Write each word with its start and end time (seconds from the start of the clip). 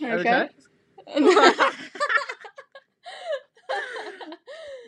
Er 0.00 0.16
du 0.16 0.22
klar? 0.22 0.48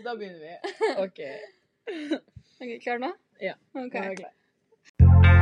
Da 0.04 0.14
begynner 0.17 0.38
vi. 0.41 0.54
OK. 0.96 1.21
Ok, 2.60 2.82
Klar 2.82 2.98
nå? 2.98 3.12
Ja. 3.40 3.54
Ok. 3.77 3.95
Nå 3.95 4.01
er 4.01 4.08
jeg 4.08 4.16
klar. 4.22 5.40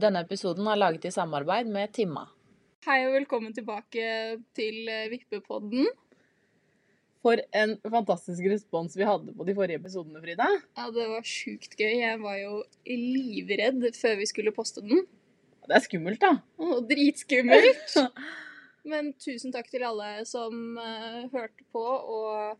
Denne 0.00 0.22
episoden 0.24 0.68
er 0.70 0.78
laget 0.78 1.08
i 1.08 1.12
samarbeid 1.14 1.68
med 1.72 1.92
Timma. 1.96 2.24
Hei 2.86 3.02
og 3.08 3.12
velkommen 3.18 3.52
tilbake 3.52 4.04
til 4.56 4.88
eh, 4.88 5.08
Vippepodden. 5.12 5.88
For 7.20 7.40
en 7.52 7.74
fantastisk 7.84 8.46
respons 8.48 8.94
vi 8.96 9.04
hadde 9.04 9.34
på 9.36 9.44
de 9.44 9.54
forrige 9.56 9.80
episodene, 9.82 10.22
Frida. 10.22 10.46
Ja, 10.78 10.86
det 10.94 11.04
var 11.10 11.26
sjukt 11.28 11.74
gøy. 11.76 11.98
Jeg 12.00 12.20
var 12.22 12.38
jo 12.40 12.62
livredd 12.88 13.84
før 13.98 14.16
vi 14.22 14.28
skulle 14.30 14.54
poste 14.56 14.80
den. 14.84 15.04
Det 15.68 15.76
er 15.76 15.84
skummelt, 15.84 16.22
da. 16.22 16.38
Å, 16.56 16.80
dritskummelt! 16.88 17.98
Men 18.90 19.12
tusen 19.20 19.52
takk 19.52 19.68
til 19.68 19.84
alle 19.84 20.24
som 20.24 20.78
uh, 20.80 21.26
hørte 21.34 21.66
på, 21.74 21.84
og 21.84 22.56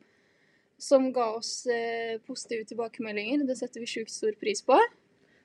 som 0.81 1.09
ga 1.17 1.31
oss 1.39 1.65
uh, 1.71 2.21
positive 2.29 2.69
tilbakemeldinger. 2.69 3.47
Det 3.49 3.57
setter 3.59 3.81
vi 3.81 3.89
sjukt 3.89 4.13
stor 4.13 4.37
pris 4.41 4.61
på. 4.67 4.77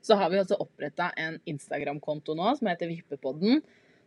Så 0.05 0.19
har 0.19 0.29
vi 0.29 0.41
også 0.43 0.59
oppretta 0.61 1.09
en 1.17 1.39
Instagram-konto 1.49 2.35
nå 2.37 2.51
som 2.59 2.67
heter 2.69 2.91
Vippepodden. 2.91 3.63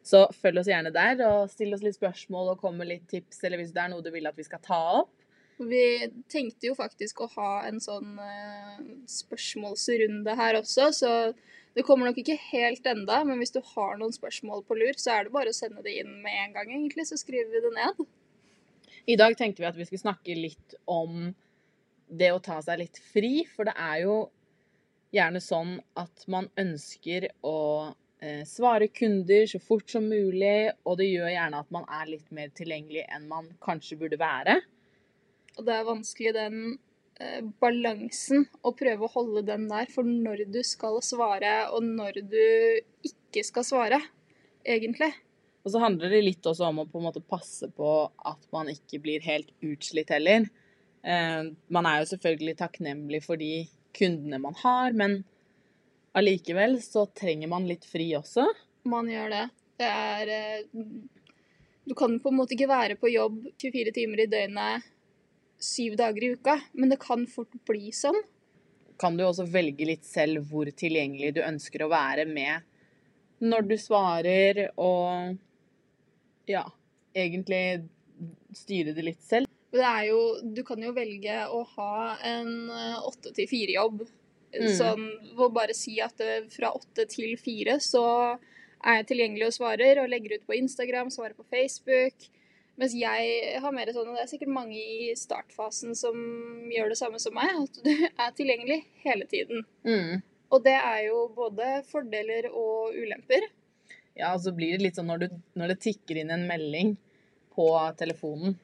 Så 0.08 0.24
følg 0.40 0.62
oss 0.62 0.70
gjerne 0.70 0.92
der 0.94 1.20
og 1.26 1.50
still 1.52 1.74
oss 1.76 1.84
litt 1.84 1.98
spørsmål 1.98 2.54
og 2.54 2.62
kom 2.62 2.78
med 2.80 2.88
litt 2.88 3.08
tips, 3.10 3.42
eller 3.44 3.60
hvis 3.60 3.74
det 3.74 3.82
er 3.82 3.90
noe 3.92 4.04
du 4.04 4.08
vil 4.14 4.28
at 4.30 4.38
vi 4.38 4.46
skal 4.46 4.62
ta 4.64 4.78
opp. 5.02 5.12
Vi 5.58 6.06
tenkte 6.30 6.70
jo 6.70 6.76
faktisk 6.78 7.24
å 7.24 7.28
ha 7.34 7.50
en 7.66 7.80
sånn 7.82 8.14
eh, 8.22 8.78
spørsmålsrunde 9.10 10.36
her 10.38 10.60
også, 10.60 10.86
så 10.94 11.12
det 11.74 11.84
kommer 11.86 12.08
nok 12.08 12.20
ikke 12.22 12.38
helt 12.48 12.86
enda, 12.88 13.20
men 13.26 13.42
hvis 13.42 13.52
du 13.54 13.60
har 13.74 13.98
noen 13.98 14.14
spørsmål 14.14 14.62
på 14.68 14.78
lur, 14.78 14.94
så 14.96 15.16
er 15.16 15.26
det 15.26 15.34
bare 15.34 15.52
å 15.52 15.56
sende 15.56 15.82
det 15.84 15.98
inn 16.00 16.14
med 16.22 16.40
en 16.44 16.56
gang, 16.56 16.72
egentlig, 16.72 17.08
så 17.10 17.18
skriver 17.18 17.50
vi 17.52 17.64
det 17.66 17.74
ned. 17.74 18.06
I 19.10 19.18
dag 19.18 19.36
tenkte 19.38 19.64
vi 19.64 19.68
at 19.68 19.76
vi 19.76 19.86
skulle 19.88 20.06
snakke 20.06 20.38
litt 20.38 20.78
om 20.88 21.32
det 22.08 22.32
å 22.32 22.40
ta 22.44 22.62
seg 22.64 22.80
litt 22.84 23.02
fri, 23.12 23.42
for 23.50 23.68
det 23.68 23.76
er 23.76 24.04
jo 24.06 24.18
gjerne 25.14 25.40
sånn 25.42 25.78
at 25.98 26.24
man 26.30 26.48
ønsker 26.60 27.28
å 27.46 27.56
svare 28.48 28.88
kunder 28.90 29.46
så 29.46 29.60
fort 29.62 29.90
som 29.90 30.08
mulig, 30.10 30.72
og 30.82 30.98
det 30.98 31.06
gjør 31.06 31.30
gjerne 31.30 31.60
at 31.62 31.70
man 31.74 31.84
er 32.00 32.08
litt 32.10 32.32
mer 32.34 32.50
tilgjengelig 32.56 33.04
enn 33.14 33.28
man 33.30 33.46
kanskje 33.62 33.98
burde 34.00 34.18
være. 34.18 34.58
Og 35.58 35.66
det 35.66 35.74
er 35.74 35.86
vanskelig 35.86 36.32
den 36.36 36.58
eh, 37.20 37.40
balansen, 37.62 38.46
å 38.62 38.74
prøve 38.78 39.06
å 39.06 39.12
holde 39.14 39.44
den 39.46 39.66
der 39.70 39.90
for 39.90 40.06
når 40.06 40.44
du 40.54 40.60
skal 40.66 41.00
svare, 41.04 41.54
og 41.74 41.86
når 41.86 42.20
du 42.30 42.42
ikke 43.06 43.42
skal 43.46 43.66
svare, 43.66 44.02
egentlig. 44.66 45.10
Og 45.66 45.74
så 45.74 45.82
handler 45.82 46.14
det 46.14 46.22
litt 46.24 46.46
også 46.46 46.68
om 46.70 46.84
å 46.84 46.88
på 46.88 47.00
en 47.00 47.08
måte 47.08 47.24
passe 47.24 47.68
på 47.74 47.90
at 48.06 48.46
man 48.54 48.70
ikke 48.72 49.02
blir 49.04 49.24
helt 49.26 49.50
utslitt 49.66 50.14
heller. 50.14 50.46
Eh, 51.02 51.42
man 51.74 51.90
er 51.90 52.02
jo 52.02 52.12
selvfølgelig 52.14 52.58
takknemlig 52.62 53.24
for 53.26 53.40
de 53.40 53.66
kundene 53.98 54.38
man 54.42 54.54
har, 54.62 54.94
men 54.94 55.22
allikevel 56.18 56.78
så 56.82 57.06
trenger 57.16 57.50
man 57.50 57.68
litt 57.68 57.86
fri 57.88 58.10
også. 58.18 58.46
Man 58.88 59.08
gjør 59.10 59.32
det. 59.34 59.44
Det 59.78 59.88
er 59.88 60.32
eh, 60.34 60.84
Du 61.88 61.94
kan 61.96 62.18
på 62.20 62.32
en 62.32 62.38
måte 62.40 62.56
ikke 62.56 62.70
være 62.70 62.98
på 63.00 63.10
jobb 63.12 63.44
24 63.62 63.94
timer 63.96 64.24
i 64.24 64.30
døgnet 64.30 64.88
syv 65.58 65.96
dager 65.98 66.24
i 66.24 66.32
uka, 66.36 66.58
men 66.78 66.92
det 66.92 67.00
kan 67.02 67.24
fort 67.26 67.54
bli 67.66 67.90
sånn. 67.94 68.18
Kan 68.98 69.16
du 69.18 69.24
også 69.26 69.46
velge 69.50 69.86
litt 69.86 70.06
selv 70.06 70.46
hvor 70.50 70.70
tilgjengelig 70.70 71.32
du 71.38 71.42
ønsker 71.42 71.84
å 71.84 71.90
være 71.92 72.26
med 72.30 72.66
når 73.38 73.66
du 73.70 73.76
svarer, 73.78 74.64
og 74.82 75.36
ja, 76.50 76.64
egentlig 77.14 77.86
styre 78.58 78.94
det 78.96 79.04
litt 79.06 79.22
selv. 79.22 79.46
Det 79.70 79.84
er 79.84 80.08
jo 80.08 80.20
Du 80.42 80.64
kan 80.66 80.80
jo 80.82 80.94
velge 80.96 81.42
å 81.52 81.60
ha 81.76 82.16
en 82.26 82.70
åtte 83.06 83.34
til 83.36 83.46
fire-jobb. 83.50 84.02
Mm. 84.54 84.70
Sånn 84.78 85.06
får 85.36 85.52
bare 85.52 85.76
si 85.76 85.98
at 86.00 86.20
eh, 86.24 86.46
fra 86.52 86.72
åtte 86.76 87.04
til 87.10 87.34
fire 87.40 87.76
så 87.84 88.04
er 88.78 89.00
jeg 89.00 89.08
tilgjengelig 89.10 89.48
og 89.48 89.56
svarer, 89.56 90.00
og 90.02 90.10
legger 90.10 90.38
ut 90.38 90.46
på 90.48 90.56
Instagram, 90.58 91.10
svarer 91.12 91.36
på 91.36 91.46
Facebook. 91.50 92.28
Mens 92.78 92.94
jeg 92.94 93.58
har 93.58 93.74
mer 93.74 93.90
sånn, 93.90 94.06
og 94.06 94.14
det 94.14 94.22
er 94.22 94.30
sikkert 94.30 94.54
mange 94.54 94.78
i 94.78 95.10
startfasen 95.18 95.96
som 95.98 96.18
gjør 96.70 96.92
det 96.92 96.98
samme 97.00 97.18
som 97.22 97.34
meg, 97.34 97.50
at 97.64 97.80
du 97.82 97.90
er 98.24 98.36
tilgjengelig 98.38 98.84
hele 99.02 99.26
tiden. 99.30 99.66
Mm. 99.82 100.20
Og 100.54 100.62
det 100.64 100.76
er 100.78 101.00
jo 101.08 101.24
både 101.34 101.80
fordeler 101.90 102.48
og 102.52 102.94
ulemper. 102.94 103.48
Ja, 104.18 104.32
og 104.32 104.40
så 104.46 104.54
blir 104.54 104.76
det 104.76 104.86
litt 104.86 104.98
sånn 104.98 105.10
når, 105.10 105.26
du, 105.26 105.42
når 105.58 105.74
det 105.74 105.82
tikker 105.84 106.22
inn 106.22 106.32
en 106.34 106.46
melding 106.48 106.94
på 107.54 107.66
telefonen, 107.98 108.56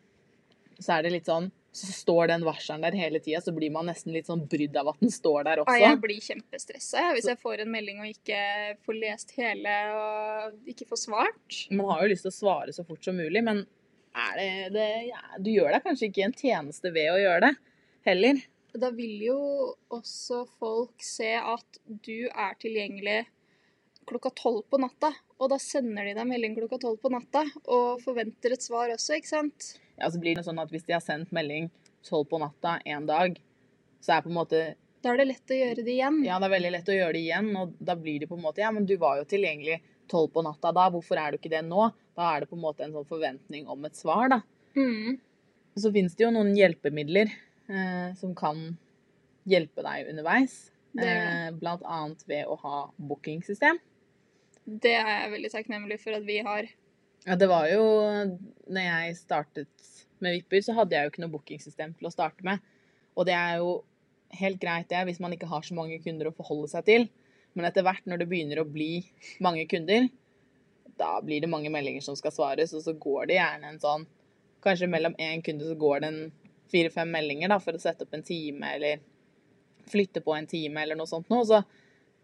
så 0.78 0.97
er 0.97 1.06
det 1.06 1.15
litt 1.16 1.31
sånn 1.31 1.51
Så 1.75 1.91
står 1.91 2.29
den 2.31 2.45
varselen 2.47 2.85
der 2.87 2.95
hele 2.95 3.19
tida, 3.19 3.41
så 3.43 3.51
blir 3.55 3.73
man 3.75 3.89
nesten 3.91 4.15
litt 4.15 4.29
sånn 4.31 4.45
brydd 4.51 4.77
av 4.79 4.93
at 4.93 5.01
den 5.03 5.11
står 5.11 5.47
der 5.49 5.62
også. 5.62 5.75
Ja, 5.81 5.91
jeg 5.91 6.01
blir 6.05 6.21
kjempestressa 6.23 7.09
hvis 7.17 7.27
jeg 7.33 7.41
får 7.41 7.65
en 7.65 7.73
melding 7.73 7.99
og 8.05 8.12
ikke 8.12 8.39
får 8.87 8.99
lest 9.01 9.35
hele 9.35 9.75
og 9.99 10.71
ikke 10.71 10.87
får 10.93 11.03
svart. 11.03 11.59
Man 11.75 11.91
har 11.91 12.05
jo 12.05 12.13
lyst 12.15 12.29
til 12.29 12.31
å 12.31 12.37
svare 12.37 12.77
så 12.77 12.87
fort 12.87 13.03
som 13.03 13.19
mulig, 13.19 13.43
men 13.43 13.65
det, 14.39 14.49
det 14.71 14.89
ja, 15.09 15.23
Du 15.43 15.51
gjør 15.51 15.75
deg 15.75 15.83
kanskje 15.83 16.13
ikke 16.13 16.27
en 16.29 16.39
tjeneste 16.39 16.95
ved 16.95 17.11
å 17.11 17.19
gjøre 17.19 17.49
det 17.49 17.55
heller. 18.07 18.43
Da 18.75 18.91
vil 18.95 19.21
jo 19.23 19.39
også 19.95 20.45
folk 20.59 21.03
se 21.03 21.33
at 21.39 21.79
du 21.87 22.27
er 22.31 22.55
tilgjengelig 22.63 23.25
klokka 24.07 24.31
tolv 24.37 24.65
på 24.71 24.81
natta. 24.83 25.13
Og 25.43 25.51
da 25.51 25.59
sender 25.63 26.07
de 26.07 26.15
deg 26.17 26.29
melding 26.29 26.55
klokka 26.59 26.79
tolv 26.83 27.01
på 27.03 27.11
natta 27.13 27.45
og 27.65 28.03
forventer 28.05 28.55
et 28.55 28.63
svar 28.63 28.93
også, 28.95 29.19
ikke 29.19 29.31
sant? 29.31 29.75
Ja, 30.00 30.10
så 30.10 30.21
blir 30.21 30.38
det 30.38 30.44
sånn 30.47 30.60
at 30.62 30.72
Hvis 30.75 30.87
de 30.88 30.97
har 30.97 31.03
sendt 31.05 31.34
melding 31.34 31.71
tolv 32.05 32.28
på 32.31 32.41
natta 32.43 32.78
en 32.84 33.06
dag, 33.09 33.37
så 34.03 34.16
er 34.16 34.25
på 34.25 34.32
en 34.32 34.38
måte 34.38 34.62
Da 35.05 35.12
er 35.12 35.21
det 35.21 35.28
lett 35.28 35.53
å 35.53 35.59
gjøre 35.59 35.84
det 35.84 35.94
igjen. 35.94 36.22
Ja, 36.27 36.38
det 36.41 36.49
er 36.49 36.55
veldig 36.56 36.72
lett 36.75 36.91
å 36.91 36.97
gjøre 36.97 37.16
det 37.16 37.25
igjen, 37.25 37.50
og 37.60 37.75
da 37.78 37.97
blir 37.99 38.22
det 38.22 38.31
på 38.31 38.38
en 38.38 38.44
måte 38.44 38.65
Ja, 38.65 38.72
men 38.75 38.88
du 38.88 38.97
var 39.00 39.21
jo 39.21 39.28
tilgjengelig 39.28 39.81
tolv 40.10 40.33
på 40.34 40.43
natta 40.44 40.72
da, 40.77 40.88
hvorfor 40.93 41.21
er 41.21 41.33
du 41.33 41.38
ikke 41.38 41.53
det 41.53 41.62
nå? 41.65 41.88
Da 42.16 42.34
er 42.34 42.44
det 42.44 42.50
på 42.50 42.59
en 42.59 42.65
måte 42.65 42.84
en 42.84 42.93
sånn 42.93 43.09
forventning 43.09 43.71
om 43.72 43.87
et 43.88 43.97
svar, 43.97 44.28
da. 44.28 44.43
Mm. 44.77 45.16
Så 45.81 45.91
finnes 45.94 46.15
det 46.15 46.27
jo 46.27 46.33
noen 46.34 46.53
hjelpemidler 46.54 47.33
eh, 47.33 48.10
som 48.21 48.34
kan 48.37 48.77
hjelpe 49.49 49.84
deg 49.87 50.10
underveis. 50.12 50.59
Det 50.94 51.09
Eh, 51.10 51.50
blant 51.59 51.83
annet 51.83 52.22
ved 52.28 52.47
å 52.47 52.54
ha 52.60 52.77
bookingsystem. 52.97 53.81
Det 54.65 54.94
er 54.94 55.09
jeg 55.09 55.33
veldig 55.33 55.50
takknemlig 55.50 55.99
for 56.00 56.16
at 56.16 56.25
vi 56.28 56.38
har. 56.47 56.69
Ja, 57.25 57.37
det 57.41 57.49
var 57.49 57.69
jo 57.73 57.85
Når 58.69 58.85
jeg 58.85 59.17
startet 59.17 59.91
med 60.21 60.37
Vipper, 60.39 60.61
så 60.65 60.75
hadde 60.77 60.97
jeg 60.97 61.05
jo 61.05 61.11
ikke 61.12 61.23
noe 61.25 61.33
bookingsystem 61.35 61.93
til 61.99 62.09
å 62.09 62.12
starte 62.12 62.45
med. 62.47 62.62
Og 63.19 63.27
det 63.29 63.35
er 63.37 63.59
jo 63.61 63.83
helt 64.39 64.61
greit, 64.62 64.87
det, 64.89 65.03
hvis 65.05 65.21
man 65.21 65.34
ikke 65.34 65.49
har 65.51 65.65
så 65.67 65.75
mange 65.77 65.99
kunder 66.01 66.31
å 66.31 66.37
forholde 66.37 66.71
seg 66.71 66.87
til. 66.87 67.05
Men 67.53 67.69
etter 67.69 67.84
hvert, 67.84 68.07
når 68.09 68.23
det 68.23 68.29
begynner 68.31 68.63
å 68.63 68.67
bli 68.69 69.03
mange 69.45 69.67
kunder, 69.69 70.07
da 70.97 71.19
blir 71.21 71.45
det 71.45 71.51
mange 71.51 71.73
meldinger 71.75 72.07
som 72.07 72.17
skal 72.17 72.33
svares, 72.33 72.73
og 72.73 72.87
så 72.87 72.95
går 72.97 73.29
det 73.29 73.39
gjerne 73.41 73.73
en 73.73 73.83
sånn 73.83 74.07
Kanskje 74.65 74.89
mellom 74.89 75.13
én 75.21 75.43
kunde 75.45 75.67
så 75.69 75.75
går 75.77 75.99
det 76.01 76.09
en 76.09 76.21
fire-fem 76.73 77.11
meldinger 77.13 77.51
da, 77.53 77.59
for 77.61 77.77
å 77.77 77.83
sette 77.83 78.07
opp 78.07 78.15
en 78.17 78.25
time, 78.25 78.71
eller 78.79 79.03
flytte 79.93 80.23
på 80.25 80.33
en 80.33 80.49
time, 80.49 80.81
eller 80.81 80.97
noe 80.97 81.11
sånt 81.11 81.29
noe. 81.29 81.45
Så 81.45 81.61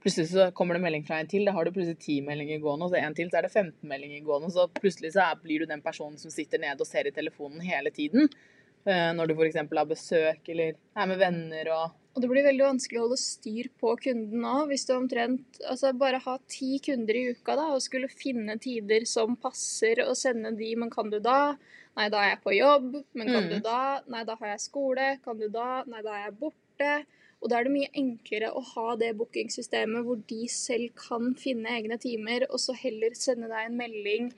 plutselig 0.02 0.28
så 0.32 0.50
kommer 0.56 0.74
det 0.74 0.82
melding 0.84 1.04
fra 1.06 1.18
en 1.20 1.28
til, 1.30 1.44
da 1.44 1.52
har 1.52 1.64
du 1.64 1.72
plutselig 1.76 1.98
ti 2.00 2.20
meldinger 2.24 2.60
gående, 2.62 2.86
og 2.88 2.90
så 2.94 3.00
en 3.02 3.14
til, 3.14 3.28
så 3.30 3.38
er 3.38 3.42
det 3.48 3.52
15 3.52 3.88
meldinger 3.88 4.24
gående, 4.24 4.50
så 4.54 4.66
plutselig 4.72 5.12
så 5.14 5.26
blir 5.42 5.60
du 5.60 5.66
den 5.70 5.82
personen 5.84 6.18
som 6.18 6.30
sitter 6.32 6.58
nede 6.62 6.80
og 6.80 6.86
ser 6.88 7.06
i 7.06 7.12
telefonen 7.14 7.60
hele 7.60 7.90
tiden. 7.90 8.28
Eh, 8.86 9.10
Når 9.12 9.28
du 9.28 9.34
f.eks. 9.36 9.56
har 9.60 9.84
besøk 9.86 10.48
eller 10.48 10.72
er 10.96 11.06
med 11.10 11.18
venner 11.20 11.68
og 11.76 11.90
Og 12.16 12.22
det 12.24 12.30
blir 12.30 12.42
veldig 12.42 12.64
vanskelig 12.64 12.98
å 12.98 13.02
holde 13.04 13.18
styr 13.20 13.68
på 13.78 13.92
kunden 14.02 14.40
nå, 14.42 14.54
hvis 14.66 14.86
du 14.88 14.94
omtrent 14.96 15.60
altså 15.68 15.92
bare 15.94 16.18
har 16.24 16.40
ti 16.48 16.78
kunder 16.82 17.14
i 17.14 17.26
uka 17.36 17.54
da, 17.54 17.68
og 17.76 17.82
skulle 17.84 18.08
finne 18.10 18.56
tider 18.58 19.04
som 19.06 19.36
passer, 19.36 20.00
og 20.08 20.16
sende 20.16 20.50
de, 20.58 20.72
men 20.80 20.90
kan 20.90 21.10
du 21.12 21.20
da? 21.20 21.54
Nei, 21.96 22.08
da 22.08 22.24
er 22.24 22.32
jeg 22.32 22.40
på 22.42 22.56
jobb. 22.56 23.04
Men 23.14 23.26
kan 23.30 23.44
Mm. 23.44 23.50
du 23.50 23.60
da? 23.60 24.00
Nei, 24.08 24.24
da 24.24 24.34
har 24.40 24.48
jeg 24.48 24.60
skole. 24.60 25.06
Kan 25.24 25.38
du 25.38 25.48
da? 25.48 25.84
Nei, 25.86 26.02
da 26.02 26.10
er 26.16 26.24
jeg 26.30 26.38
borte. 26.40 26.90
Og 27.40 27.48
da 27.48 27.58
er 27.58 27.66
det 27.66 27.72
mye 27.72 27.92
enklere 27.96 28.50
å 28.52 28.60
ha 28.74 28.94
det 29.00 29.14
bookingsystemet 29.16 30.04
hvor 30.04 30.20
de 30.28 30.44
selv 30.52 30.92
kan 30.98 31.32
finne 31.40 31.72
egne 31.78 31.96
timer, 32.00 32.44
og 32.50 32.60
så 32.60 32.76
heller 32.76 33.16
sende 33.16 33.48
deg 33.48 33.68
en 33.68 33.78
melding 33.78 34.28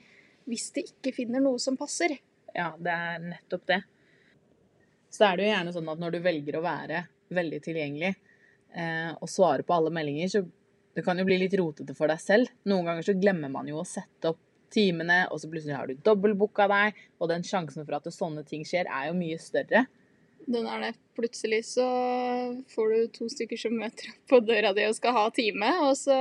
hvis 0.47 0.69
de 0.75 0.85
ikke 0.87 1.13
finner 1.15 1.43
noe 1.43 1.59
som 1.59 1.75
passer. 1.79 2.15
Ja, 2.55 2.71
det 2.79 2.93
er 2.93 3.25
nettopp 3.25 3.65
det. 3.67 3.81
Så 5.13 5.27
er 5.27 5.37
det 5.37 5.45
jo 5.45 5.51
gjerne 5.51 5.73
sånn 5.75 5.91
at 5.91 6.01
når 6.01 6.15
du 6.15 6.23
velger 6.23 6.57
å 6.57 6.63
være 6.63 7.03
veldig 7.33 7.59
tilgjengelig 7.65 8.11
eh, 8.13 9.11
og 9.13 9.29
svare 9.29 9.65
på 9.67 9.75
alle 9.75 9.91
meldinger, 9.93 10.31
så 10.31 10.43
det 10.93 11.03
kan 11.05 11.17
jo 11.17 11.25
bli 11.27 11.39
litt 11.41 11.55
rotete 11.57 11.95
for 11.97 12.11
deg 12.11 12.21
selv. 12.21 12.51
Noen 12.69 12.87
ganger 12.87 13.07
så 13.07 13.15
glemmer 13.17 13.51
man 13.51 13.69
jo 13.69 13.81
å 13.81 13.87
sette 13.87 14.31
opp 14.31 14.41
timene, 14.73 15.23
og 15.29 15.41
så 15.41 15.49
plutselig 15.49 15.75
har 15.75 15.89
du 15.89 15.99
dobbeltbooka 16.05 16.67
deg, 16.69 17.03
og 17.19 17.29
den 17.29 17.45
sjansen 17.45 17.85
for 17.85 17.97
at 17.97 18.09
sånne 18.13 18.45
ting 18.47 18.65
skjer, 18.67 18.89
er 18.89 19.09
jo 19.09 19.17
mye 19.17 19.39
større. 19.41 19.85
Den 20.47 20.65
er 20.67 20.81
det. 20.81 20.91
Plutselig 21.15 21.61
så 21.69 21.85
får 22.73 22.89
du 22.93 23.07
to 23.15 23.27
stykker 23.31 23.59
som 23.59 23.75
møter 23.79 24.09
opp 24.11 24.23
på 24.31 24.39
døra 24.43 24.73
di 24.75 24.83
og 24.89 24.95
skal 24.97 25.13
ha 25.15 25.27
time, 25.33 25.69
og 25.85 25.93
så 25.99 26.17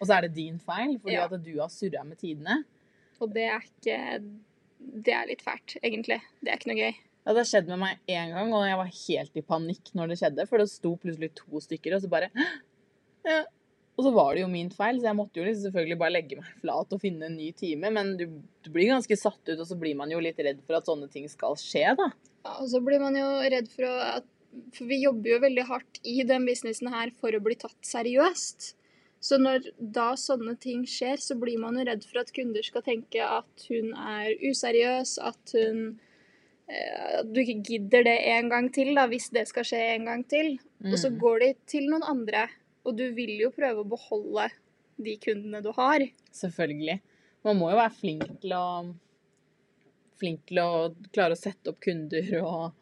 Og 0.00 0.06
så 0.08 0.16
er 0.16 0.26
det 0.26 0.34
din 0.34 0.58
feil, 0.58 0.96
fordi 0.98 1.14
Ja. 1.14 1.26
at 1.28 1.42
du 1.44 1.52
har 1.60 1.68
surra 1.68 2.04
med 2.04 2.18
tidene. 2.18 2.64
Og 3.20 3.32
det 3.34 3.44
er 3.50 3.60
ikke 3.60 4.24
Det 5.04 5.12
er 5.12 5.26
litt 5.28 5.42
fælt, 5.44 5.76
egentlig. 5.84 6.22
Det 6.40 6.48
er 6.48 6.56
ikke 6.56 6.70
noe 6.72 6.80
gøy. 6.80 6.94
Ja, 7.26 7.32
det 7.34 7.42
har 7.44 7.50
skjedd 7.50 7.66
med 7.68 7.78
meg 7.78 7.98
én 8.08 8.30
gang, 8.32 8.50
og 8.56 8.64
jeg 8.64 8.76
var 8.80 8.88
helt 9.06 9.36
i 9.36 9.42
panikk 9.42 9.90
når 9.94 10.08
det 10.08 10.16
skjedde. 10.22 10.48
For 10.48 10.56
det 10.58 10.70
sto 10.70 10.96
plutselig 10.96 11.34
to 11.36 11.60
stykker, 11.60 11.94
og 11.94 12.00
så 12.00 12.08
bare 12.08 12.30
ja. 13.26 13.44
Og 13.98 14.06
så 14.06 14.12
var 14.14 14.34
det 14.34 14.40
jo 14.40 14.48
min 14.48 14.70
feil, 14.72 14.96
så 14.96 15.10
jeg 15.10 15.16
måtte 15.18 15.36
jo 15.36 15.44
liksom 15.44 15.66
selvfølgelig 15.68 15.98
bare 16.00 16.14
legge 16.14 16.36
meg 16.40 16.48
flat 16.62 16.92
og 16.96 17.00
finne 17.02 17.26
en 17.28 17.36
ny 17.36 17.50
time. 17.52 17.90
Men 17.92 18.16
du, 18.16 18.24
du 18.64 18.70
blir 18.72 18.88
ganske 18.88 19.16
satt 19.20 19.42
ut, 19.50 19.58
og 19.60 19.66
så 19.68 19.76
blir 19.78 19.94
man 19.98 20.08
jo 20.10 20.18
litt 20.24 20.38
redd 20.40 20.62
for 20.64 20.78
at 20.78 20.88
sånne 20.88 21.10
ting 21.12 21.28
skal 21.28 21.58
skje, 21.60 21.94
da. 21.98 22.06
Ja, 22.44 22.56
og 22.62 22.68
så 22.72 22.80
blir 22.84 23.00
man 23.02 23.16
jo 23.18 23.26
redd 23.52 23.68
for 23.72 23.84
at 23.86 24.28
For 24.74 24.88
vi 24.90 24.96
jobber 25.04 25.30
jo 25.30 25.40
veldig 25.44 25.64
hardt 25.68 25.98
i 26.02 26.24
den 26.26 26.42
businessen 26.48 26.88
her 26.90 27.12
for 27.20 27.30
å 27.30 27.38
bli 27.44 27.54
tatt 27.54 27.76
seriøst. 27.86 28.72
Så 29.22 29.36
når 29.38 29.68
da 29.78 30.08
sånne 30.18 30.56
ting 30.58 30.80
skjer, 30.90 31.20
så 31.22 31.36
blir 31.38 31.60
man 31.62 31.76
jo 31.78 31.84
redd 31.86 32.02
for 32.08 32.18
at 32.22 32.32
kunder 32.34 32.64
skal 32.66 32.82
tenke 32.82 33.20
at 33.22 33.66
hun 33.68 33.92
er 33.94 34.32
useriøs, 34.42 35.12
at 35.22 35.52
hun 35.54 36.00
eh, 36.66 37.20
At 37.20 37.30
du 37.30 37.38
ikke 37.44 37.60
gidder 37.68 38.02
det 38.08 38.16
en 38.32 38.48
gang 38.50 38.72
til, 38.74 38.90
da, 38.98 39.04
hvis 39.06 39.28
det 39.30 39.46
skal 39.52 39.68
skje 39.70 39.82
en 39.94 40.04
gang 40.10 40.24
til. 40.26 40.56
Og 40.88 40.96
så 40.98 41.10
Mm. 41.12 41.18
går 41.20 41.38
de 41.44 41.54
til 41.66 41.86
noen 41.90 42.02
andre, 42.02 42.48
og 42.84 42.96
du 42.96 43.06
vil 43.14 43.36
jo 43.38 43.50
prøve 43.54 43.84
å 43.84 43.88
beholde 43.90 44.48
de 44.98 45.16
kundene 45.16 45.62
du 45.62 45.70
har. 45.76 46.00
Selvfølgelig. 46.32 47.00
Man 47.44 47.56
må 47.58 47.70
jo 47.70 47.76
være 47.76 47.94
flink 48.00 48.40
til 48.40 48.52
å 48.52 48.94
Flink 50.20 50.44
til 50.50 50.60
å 50.62 50.70
klare 51.14 51.36
å 51.36 51.40
sette 51.40 51.72
opp 51.72 51.80
kunder 51.84 52.28
og 52.42 52.76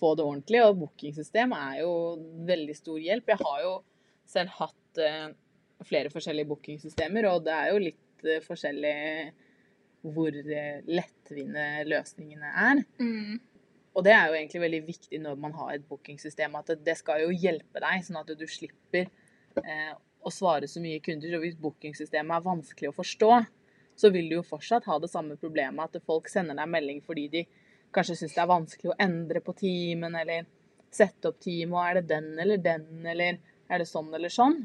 få 0.00 0.14
det 0.16 0.24
ordentlig. 0.24 0.62
Og 0.64 0.80
bookingsystem 0.84 1.52
er 1.56 1.82
jo 1.82 1.92
veldig 2.48 2.76
stor 2.78 2.98
hjelp. 3.02 3.34
Jeg 3.34 3.44
har 3.44 3.62
jo 3.66 3.76
selv 4.30 4.56
hatt 4.56 5.02
eh, 5.04 5.30
flere 5.86 6.12
forskjellige 6.12 6.48
bookingsystemer, 6.50 7.28
og 7.30 7.44
det 7.46 7.54
er 7.56 7.70
jo 7.72 7.84
litt 7.84 8.26
eh, 8.26 8.42
forskjellig 8.44 8.96
hvor 10.00 10.32
eh, 10.32 10.80
lettvinte 10.88 11.68
løsningene 11.88 12.52
er. 12.64 12.82
Og 13.96 14.06
det 14.06 14.12
er 14.14 14.28
jo 14.30 14.36
egentlig 14.38 14.62
veldig 14.62 14.82
viktig 14.86 15.20
når 15.24 15.40
man 15.42 15.56
har 15.58 15.74
et 15.74 15.86
bookingsystem, 15.88 16.54
at 16.56 16.72
det, 16.72 16.78
det 16.86 16.96
skal 17.00 17.24
jo 17.24 17.34
hjelpe 17.34 17.82
deg, 17.82 18.04
sånn 18.06 18.20
at 18.20 18.30
du 18.38 18.46
slipper 18.48 19.08
eh, 19.64 19.92
å 20.20 20.32
svare 20.32 20.68
så 20.70 20.82
mye 20.82 21.02
kunder. 21.04 21.36
Og 21.36 21.44
hvis 21.44 21.58
bookingsystemet 21.60 22.36
er 22.36 22.46
vanskelig 22.46 22.92
å 22.92 22.96
forstå, 22.96 23.32
så 24.00 24.10
vil 24.14 24.30
du 24.30 24.38
jo 24.38 24.46
fortsatt 24.46 24.88
ha 24.88 24.98
det 25.00 25.10
samme 25.12 25.36
problemet 25.40 25.96
at 25.96 26.06
folk 26.06 26.28
sender 26.32 26.56
deg 26.56 26.72
melding 26.72 27.02
fordi 27.04 27.26
de 27.34 27.44
kanskje 27.94 28.16
syns 28.20 28.34
det 28.36 28.42
er 28.42 28.50
vanskelig 28.50 28.92
å 28.92 28.98
endre 29.02 29.42
på 29.44 29.54
timen, 29.58 30.14
eller 30.16 30.46
sette 30.90 31.30
opp 31.30 31.40
team, 31.42 31.74
og 31.74 31.82
er 31.84 32.00
det 32.00 32.06
den 32.10 32.28
eller 32.42 32.60
den, 32.62 32.86
eller 33.06 33.40
er 33.70 33.82
det 33.82 33.88
sånn 33.90 34.12
eller 34.14 34.32
sånn? 34.32 34.62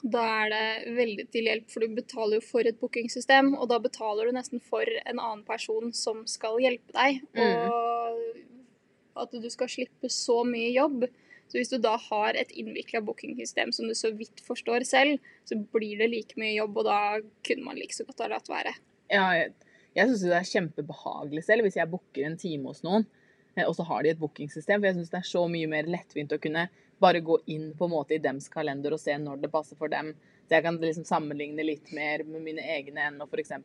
Da 0.00 0.22
er 0.44 0.52
det 0.52 0.92
veldig 0.96 1.26
til 1.32 1.48
hjelp, 1.50 1.66
for 1.68 1.84
du 1.84 1.96
betaler 1.96 2.38
jo 2.38 2.44
for 2.46 2.68
et 2.68 2.78
bookingsystem, 2.80 3.52
og 3.56 3.68
da 3.68 3.76
betaler 3.84 4.28
du 4.28 4.36
nesten 4.36 4.62
for 4.64 4.88
en 5.04 5.18
annen 5.18 5.42
person 5.48 5.92
som 5.96 6.22
skal 6.28 6.56
hjelpe 6.62 6.94
deg, 6.96 7.20
og 7.36 9.20
at 9.20 9.34
du 9.36 9.50
skal 9.52 9.68
slippe 9.68 10.08
så 10.12 10.40
mye 10.48 10.70
jobb. 10.72 11.04
Så 11.50 11.58
hvis 11.58 11.72
du 11.72 11.80
da 11.82 11.96
har 11.98 12.36
et 12.38 12.52
innvikla 12.54 13.02
bookingsystem 13.02 13.72
som 13.74 13.88
du 13.90 13.94
så 13.98 14.12
vidt 14.14 14.42
forstår 14.46 14.86
selv, 14.86 15.18
så 15.48 15.58
blir 15.74 15.98
det 15.98 16.10
like 16.12 16.38
mye 16.38 16.54
jobb, 16.54 16.78
og 16.78 16.86
da 16.86 17.00
kunne 17.46 17.66
man 17.66 17.80
like 17.80 17.96
så 17.96 18.06
godt 18.06 18.22
ha 18.22 18.30
latt 18.30 18.50
være. 18.50 18.76
Ja, 19.10 19.24
jeg, 19.34 19.56
jeg 19.98 20.12
syns 20.12 20.22
det 20.22 20.36
er 20.38 20.52
kjempebehagelig 20.52 21.42
selv 21.48 21.66
hvis 21.66 21.80
jeg 21.80 21.90
booker 21.90 22.28
en 22.28 22.38
time 22.38 22.70
hos 22.70 22.84
noen, 22.86 23.08
eh, 23.56 23.66
og 23.66 23.74
så 23.74 23.86
har 23.88 24.06
de 24.06 24.12
et 24.12 24.20
bookingsystem. 24.20 24.78
For 24.78 24.90
jeg 24.92 25.00
syns 25.00 25.10
det 25.10 25.18
er 25.22 25.32
så 25.32 25.42
mye 25.50 25.70
mer 25.72 25.90
lettvint 25.90 26.36
å 26.36 26.38
kunne 26.42 26.68
bare 27.02 27.22
gå 27.24 27.40
inn 27.50 27.72
på 27.74 27.88
en 27.88 27.94
måte 27.96 28.14
i 28.14 28.22
dems 28.22 28.46
kalender 28.52 28.94
og 28.94 29.02
se 29.02 29.16
når 29.18 29.42
det 29.42 29.50
passer 29.50 29.78
for 29.80 29.90
dem. 29.90 30.12
Så 30.46 30.58
jeg 30.58 30.66
kan 30.66 30.78
liksom 30.82 31.08
sammenligne 31.08 31.66
litt 31.66 31.90
mer 31.96 32.22
med 32.28 32.44
mine 32.46 32.62
egne 32.76 33.08
enn 33.08 33.20
å 33.22 33.26
f.eks. 33.26 33.56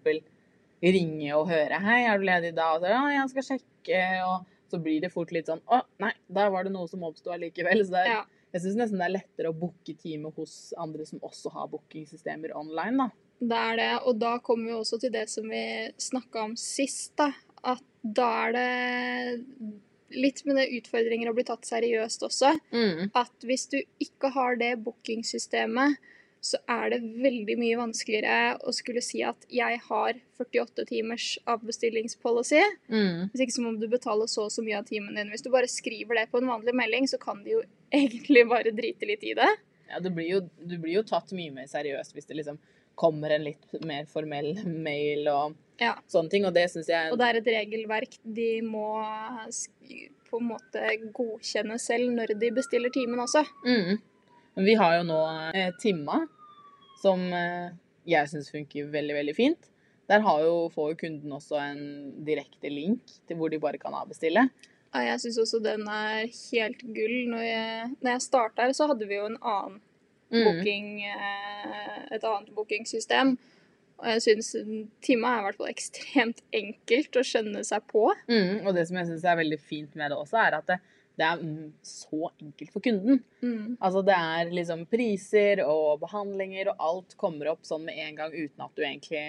ringe 0.85 1.29
og 1.37 1.49
høre 1.49 1.79
'Hei, 1.81 2.01
er 2.09 2.17
du 2.17 2.25
ledig 2.25 2.55
da?' 2.57 2.73
Og 2.75 2.81
så 2.81 2.89
'Ja, 2.89 3.03
jeg 3.13 3.29
skal 3.29 3.47
sjekke', 3.49 4.03
og 4.25 4.54
så 4.71 4.79
blir 4.81 5.01
det 5.01 5.11
fort 5.13 5.31
litt 5.31 5.47
sånn 5.47 5.61
'Å, 5.67 5.81
nei, 5.99 6.11
der 6.31 6.49
var 6.49 6.63
det 6.63 6.71
noe 6.73 6.87
som 6.87 7.01
oppsto 7.03 7.31
allikevel'. 7.31 7.85
Så 7.85 7.95
er, 7.95 8.05
Ja. 8.07 8.23
jeg 8.53 8.61
syns 8.61 8.75
nesten 8.75 8.97
det 8.99 9.05
er 9.07 9.17
lettere 9.19 9.49
å 9.53 9.59
booke 9.59 9.97
time 9.97 10.31
hos 10.31 10.73
andre 10.77 11.05
som 11.05 11.19
også 11.19 11.51
har 11.51 11.67
bookingsystemer 11.67 12.55
online, 12.55 12.97
da. 12.97 13.09
Det 13.41 13.51
er 13.57 13.75
det, 13.75 14.01
og 14.07 14.19
da 14.19 14.37
kommer 14.39 14.65
vi 14.65 14.71
også 14.71 14.99
til 14.99 15.11
det 15.11 15.27
som 15.29 15.43
vi 15.49 15.91
snakka 15.97 16.43
om 16.43 16.55
sist, 16.55 17.15
da. 17.17 17.33
At 17.63 17.81
da 18.03 18.47
er 18.47 18.51
det 18.53 19.61
litt 20.15 20.45
med 20.45 20.55
det 20.55 20.69
utfordringer 20.81 21.29
å 21.29 21.35
bli 21.35 21.43
tatt 21.43 21.65
seriøst 21.67 22.21
også. 22.23 22.53
Mm. 22.71 23.11
At 23.13 23.31
hvis 23.43 23.67
du 23.69 23.81
ikke 23.99 24.31
har 24.31 24.55
det 24.55 24.83
bookingsystemet, 24.83 25.97
så 26.45 26.59
er 26.69 26.91
det 26.93 26.99
veldig 27.23 27.55
mye 27.57 27.77
vanskeligere 27.79 28.59
å 28.69 28.73
skulle 28.75 29.01
si 29.01 29.23
at 29.25 29.47
jeg 29.49 29.79
har 29.87 30.19
48 30.37 30.85
timers 30.91 31.25
avbestillingspolicy. 31.49 32.61
Mm. 32.93 33.29
Hvis 33.31 33.45
ikke 33.45 33.55
så 33.55 33.63
må 33.65 33.71
du 33.81 33.87
betale 33.89 34.27
så 34.29 34.45
og 34.45 34.53
så 34.53 34.61
mye 34.65 34.77
av 34.77 34.85
timen 34.89 35.17
din. 35.17 35.31
Hvis 35.33 35.41
du 35.45 35.49
bare 35.53 35.69
skriver 35.71 36.19
det 36.21 36.27
på 36.31 36.41
en 36.41 36.51
vanlig 36.51 36.75
melding, 36.77 37.07
så 37.09 37.17
kan 37.21 37.41
de 37.45 37.55
jo 37.57 37.63
egentlig 38.03 38.45
bare 38.51 38.73
drite 38.77 39.09
litt 39.09 39.25
i 39.25 39.33
det. 39.37 39.49
Ja, 39.89 39.99
du 40.01 40.09
blir 40.13 40.29
jo, 40.29 40.39
du 40.61 40.77
blir 40.81 40.99
jo 40.99 41.05
tatt 41.07 41.33
mye 41.37 41.53
mer 41.53 41.67
seriøst 41.69 42.13
hvis 42.17 42.29
det 42.29 42.37
liksom 42.39 42.61
kommer 42.97 43.33
en 43.35 43.43
litt 43.43 43.73
mer 43.85 44.05
formell 44.07 44.53
mail 44.65 45.27
og 45.27 45.57
Ja. 45.81 45.97
sånne 46.07 46.31
ting, 46.31 46.45
og 46.47 46.53
det 46.55 46.69
syns 46.71 46.87
jeg 46.87 47.09
Og 47.11 47.17
det 47.19 47.25
er 47.27 47.37
et 47.41 47.49
regelverk 47.51 48.13
de 48.23 48.61
må 48.63 48.85
på 50.29 50.39
en 50.39 50.47
måte 50.53 50.83
godkjenne 51.15 51.75
selv 51.81 52.13
når 52.15 52.31
de 52.39 52.51
bestiller 52.55 52.93
timen 52.95 53.19
også. 53.19 53.43
mm. 53.65 53.97
Vi 54.63 54.73
har 54.79 54.93
jo 54.95 55.03
nå 55.03 55.17
eh, 55.51 55.73
Timma, 55.81 56.21
som 57.05 57.23
eh, 57.37 57.71
jeg 58.09 58.33
syns 58.33 58.51
funker 58.53 58.91
veldig, 58.93 59.15
veldig 59.21 59.37
fint. 59.37 59.71
Der 60.09 60.21
har 60.21 60.43
jo, 60.45 60.67
får 60.73 60.91
jo 60.91 60.99
kunden 61.05 61.33
også 61.33 61.57
en 61.61 61.81
direkte 62.27 62.69
link 62.69 63.15
til 63.25 63.39
hvor 63.39 63.49
de 63.53 63.61
bare 63.61 63.79
kan 63.81 63.95
avbestille. 63.97 64.43
Ja, 64.93 65.01
jeg 65.01 65.23
syns 65.23 65.39
også 65.41 65.59
den 65.65 65.87
er 65.89 66.27
helt 66.29 66.83
gull. 66.93 67.15
Når 67.31 67.41
jeg, 67.45 67.89
når 67.99 68.11
jeg 68.15 68.25
starta 68.27 68.67
her, 68.67 68.75
så 68.77 68.89
hadde 68.91 69.07
vi 69.09 69.17
jo 69.21 69.27
en 69.31 69.41
annen 69.41 69.81
Mm. 70.33 70.41
booking, 70.41 70.87
eh, 71.05 71.97
et 72.15 72.23
annet 72.25 72.47
bookingsystem. 72.55 73.35
Og 74.01 74.07
jeg 74.09 74.23
syns 74.25 74.47
Timma 75.05 75.35
er 75.35 75.39
i 75.39 75.43
hvert 75.45 75.59
fall 75.59 75.69
ekstremt 75.69 76.41
enkelt 76.61 77.19
å 77.19 77.23
skjønne 77.23 77.61
seg 77.63 77.85
på. 77.91 78.07
Mm. 78.27 78.65
Og 78.65 78.73
det 78.75 78.87
som 78.89 78.97
jeg 78.97 79.11
syns 79.11 79.23
er 79.29 79.37
veldig 79.37 79.59
fint 79.61 79.93
med 79.95 80.11
det 80.11 80.17
også, 80.17 80.39
er 80.41 80.57
at 80.57 80.65
det, 80.71 80.79
det 81.15 81.23
er 81.25 81.41
mm, 81.41 81.73
så 81.85 82.29
enkelt 82.41 82.73
for 82.73 82.83
kunden. 82.83 83.21
Altså 83.79 84.03
det 84.05 84.15
er 84.15 84.51
liksom 84.51 84.85
priser 84.91 85.61
og 85.63 86.01
behandlinger, 86.03 86.73
og 86.73 86.87
alt 86.89 87.17
kommer 87.19 87.53
opp 87.53 87.63
sånn 87.67 87.85
med 87.87 87.99
en 88.03 88.17
gang 88.19 88.35
uten 88.35 88.65
at 88.65 88.75
du 88.75 88.83
egentlig 88.83 89.23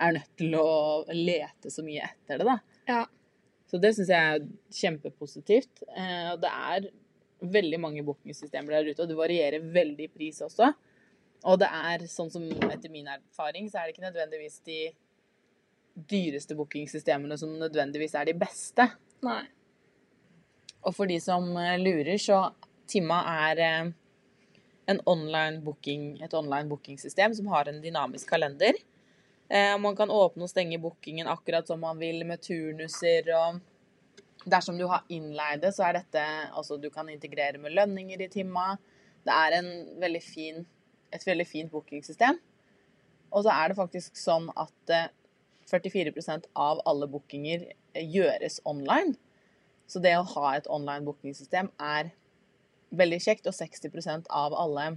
er 0.00 0.14
nødt 0.16 0.36
til 0.40 0.56
å 0.56 0.70
lete 1.12 1.72
så 1.72 1.84
mye 1.84 2.06
etter 2.08 2.40
det, 2.40 2.46
da. 2.48 2.56
Ja. 2.88 3.02
Så 3.70 3.78
det 3.78 3.92
syns 3.94 4.10
jeg 4.10 4.30
er 4.34 4.46
kjempepositivt. 4.74 5.84
Eh, 5.92 6.32
det 6.40 6.50
er 6.50 6.88
veldig 7.40 7.80
mange 7.80 8.04
bookingsystemer 8.06 8.78
der 8.78 8.90
ute, 8.90 9.04
og 9.04 9.10
det 9.10 9.18
varierer 9.18 9.68
veldig 9.76 10.08
i 10.08 10.12
pris 10.12 10.40
også. 10.44 10.72
Og 11.48 11.60
det 11.60 11.68
er 11.68 12.04
sånn 12.10 12.32
som 12.32 12.44
etter 12.66 12.90
min 12.92 13.08
erfaring, 13.08 13.68
så 13.70 13.80
er 13.80 13.88
det 13.88 13.94
ikke 13.94 14.08
nødvendigvis 14.08 14.58
de 14.66 14.80
dyreste 16.10 16.56
bookingsystemene 16.56 17.36
som 17.40 17.52
nødvendigvis 17.60 18.16
er 18.18 18.28
de 18.28 18.36
beste. 18.40 18.88
Nei. 19.24 19.42
Og 20.86 20.94
for 20.96 21.10
de 21.10 21.18
som 21.20 21.50
eh, 21.60 21.78
lurer, 21.80 22.16
så 22.20 22.50
Timma 22.90 23.20
er 23.46 23.62
eh, 23.64 25.00
online 25.06 25.60
booking, 25.64 26.14
et 26.22 26.34
online 26.34 26.68
bookingsystem 26.70 27.34
som 27.36 27.50
har 27.52 27.68
en 27.68 27.82
dynamisk 27.82 28.30
kalender. 28.30 28.78
Eh, 29.48 29.76
Man 29.78 29.96
kan 29.96 30.10
åpne 30.10 30.46
og 30.46 30.52
stenge 30.52 30.80
bookingen 30.82 31.28
akkurat 31.30 31.68
som 31.68 31.82
man 31.84 32.00
vil 32.00 32.24
med 32.26 32.42
turnuser 32.46 33.34
og 33.36 33.60
Dersom 34.40 34.78
du 34.78 34.86
har 34.88 35.02
innleide, 35.12 35.68
så 35.68 35.84
er 35.84 35.98
dette 35.98 36.20
Altså, 36.56 36.78
du 36.80 36.86
kan 36.88 37.08
integrere 37.12 37.58
med 37.60 37.74
lønninger 37.76 38.22
i 38.24 38.28
Timma. 38.32 38.78
Det 39.20 39.34
er 39.36 39.66
veldig 40.00 40.22
fin, 40.24 40.62
et 41.12 41.26
veldig 41.26 41.44
fint 41.44 41.68
bookingsystem. 41.68 42.38
Og 43.30 43.44
så 43.44 43.52
er 43.52 43.68
det 43.68 43.76
faktisk 43.76 44.16
sånn 44.16 44.48
at 44.56 44.94
eh, 44.96 45.10
44% 45.70 46.48
av 46.56 46.80
alle 46.88 47.08
bookinger 47.10 47.68
gjøres 47.94 48.62
online. 48.64 49.12
Så 49.90 50.02
det 50.02 50.14
å 50.14 50.26
ha 50.36 50.54
et 50.54 50.68
online 50.70 51.02
bookingsystem 51.08 51.72
er 51.82 52.12
veldig 52.94 53.18
kjekt, 53.24 53.48
og 53.50 53.56
60% 53.56 54.30
av 54.30 54.54
alle 54.54 54.92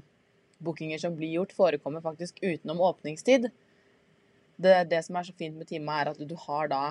bookinger 0.64 1.02
som 1.02 1.16
blir 1.18 1.34
gjort, 1.34 1.56
forekommer 1.58 2.04
faktisk 2.06 2.40
utenom 2.44 2.82
åpningstid. 2.82 3.50
Det, 4.62 4.76
det 4.92 5.02
som 5.06 5.18
er 5.18 5.26
så 5.26 5.34
fint 5.38 5.58
med 5.58 5.70
Tima, 5.70 5.98
er 6.02 6.14
at 6.14 6.22
du 6.22 6.36
har 6.46 6.70
da 6.70 6.84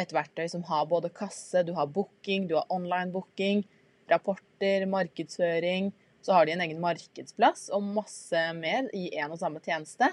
et 0.00 0.12
verktøy 0.12 0.48
som 0.52 0.64
har 0.68 0.88
både 0.88 1.12
kasse, 1.12 1.62
du 1.64 1.74
har 1.76 1.88
booking, 1.88 2.48
du 2.48 2.56
har 2.58 2.68
online 2.72 3.12
booking, 3.12 3.64
rapporter, 4.10 4.86
markedsføring. 4.88 5.92
Så 6.24 6.34
har 6.34 6.46
de 6.46 6.56
en 6.56 6.64
egen 6.64 6.80
markedsplass 6.82 7.68
og 7.76 7.84
masse 7.96 8.40
mer 8.58 8.88
i 8.96 9.08
en 9.20 9.36
og 9.36 9.40
samme 9.40 9.60
tjeneste. 9.62 10.08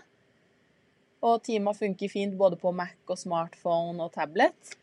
Og 1.24 1.40
Tima 1.48 1.74
funker 1.76 2.12
fint 2.12 2.36
både 2.38 2.60
på 2.60 2.74
Mac 2.76 2.96
og 3.08 3.20
smartphone 3.20 4.04
og 4.04 4.12
tablet. 4.14 4.76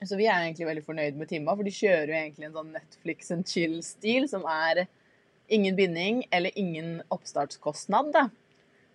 Så 0.00 0.16
vi 0.16 0.26
er 0.30 0.46
egentlig 0.46 0.64
veldig 0.64 0.84
fornøyd 0.86 1.18
med 1.20 1.28
Timma, 1.28 1.52
for 1.56 1.66
de 1.66 1.72
kjører 1.76 2.08
jo 2.08 2.16
egentlig 2.16 2.46
en 2.48 2.54
sånn 2.56 2.70
Netflix 2.72 3.32
and 3.34 3.48
chill-stil 3.48 4.28
som 4.30 4.46
er 4.48 4.86
ingen 5.52 5.76
binding 5.76 6.22
eller 6.32 6.56
ingen 6.58 7.02
oppstartskostnad. 7.12 8.08
Da. 8.14 8.22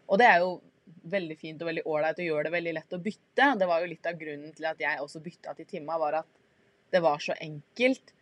Og 0.10 0.22
det 0.22 0.30
er 0.30 0.42
jo 0.42 0.56
veldig 1.06 1.38
fint 1.38 1.62
og 1.62 1.70
veldig 1.70 1.86
ålreit 1.86 2.22
og 2.24 2.30
gjør 2.30 2.48
det 2.48 2.54
veldig 2.56 2.74
lett 2.80 2.98
å 2.98 3.02
bytte. 3.06 3.52
Det 3.60 3.70
var 3.70 3.84
jo 3.84 3.92
litt 3.92 4.10
av 4.10 4.18
grunnen 4.18 4.56
til 4.58 4.70
at 4.70 4.82
jeg 4.82 5.02
også 5.04 5.22
bytta 5.26 5.54
til 5.60 5.70
Timma, 5.70 6.00
var 6.02 6.22
at 6.24 6.42
det 6.94 7.02
var 7.06 7.22
så 7.22 7.36
enkelt. 7.44 8.14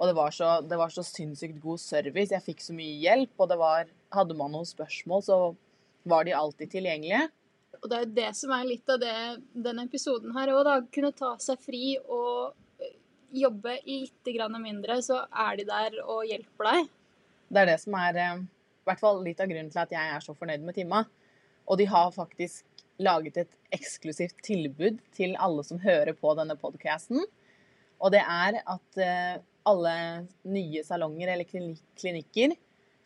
Og 0.00 0.08
det 0.08 0.16
var 0.16 0.32
så, 0.32 0.54
det 0.64 0.78
var 0.80 0.92
så 0.94 1.04
sinnssykt 1.04 1.60
god 1.60 1.82
service. 1.82 2.32
Jeg 2.32 2.46
fikk 2.46 2.64
så 2.64 2.76
mye 2.76 2.96
hjelp, 3.02 3.34
og 3.36 3.56
var 3.60 3.90
Hadde 4.10 4.34
man 4.34 4.50
noen 4.50 4.66
spørsmål, 4.66 5.20
så 5.22 5.36
var 6.08 6.24
de 6.26 6.32
alltid 6.34 6.72
tilgjengelige. 6.72 7.28
Og 7.80 7.86
det 7.88 7.96
er 7.96 8.04
jo 8.04 8.14
det 8.16 8.30
som 8.36 8.52
er 8.54 8.68
litt 8.68 8.90
av 8.92 8.98
det 9.00 9.16
denne 9.54 9.86
episoden 9.86 10.34
her 10.36 10.52
òg, 10.52 10.62
da. 10.66 10.78
Kunne 10.92 11.12
ta 11.16 11.34
seg 11.42 11.60
fri 11.62 11.84
og 12.02 12.52
eh, 12.82 12.96
jobbe 13.42 13.76
litt 13.86 14.32
mindre, 14.58 14.98
så 15.06 15.22
er 15.30 15.60
de 15.60 15.68
der 15.68 16.00
og 16.04 16.26
hjelper 16.28 16.70
deg. 16.70 16.90
Det 17.50 17.62
er 17.62 17.70
det 17.72 17.78
som 17.82 17.96
er 17.98 18.20
eh, 18.20 18.42
i 18.42 18.90
hvert 18.90 19.02
fall 19.02 19.22
litt 19.24 19.40
av 19.40 19.50
grunnen 19.50 19.72
til 19.72 19.82
at 19.82 19.94
jeg 19.94 20.14
er 20.14 20.24
så 20.24 20.34
fornøyd 20.36 20.66
med 20.66 20.76
Timma. 20.76 21.04
Og 21.70 21.78
de 21.78 21.86
har 21.86 22.10
faktisk 22.14 22.66
laget 23.00 23.38
et 23.44 23.52
eksklusivt 23.72 24.42
tilbud 24.44 24.98
til 25.16 25.36
alle 25.40 25.64
som 25.64 25.80
hører 25.80 26.12
på 26.18 26.34
denne 26.36 26.56
podkasten. 26.58 27.22
Og 28.00 28.12
det 28.14 28.22
er 28.24 28.60
at 28.60 29.00
eh, 29.00 29.38
alle 29.68 29.94
nye 30.48 30.82
salonger 30.84 31.32
eller 31.34 31.48
klinikker 31.48 32.56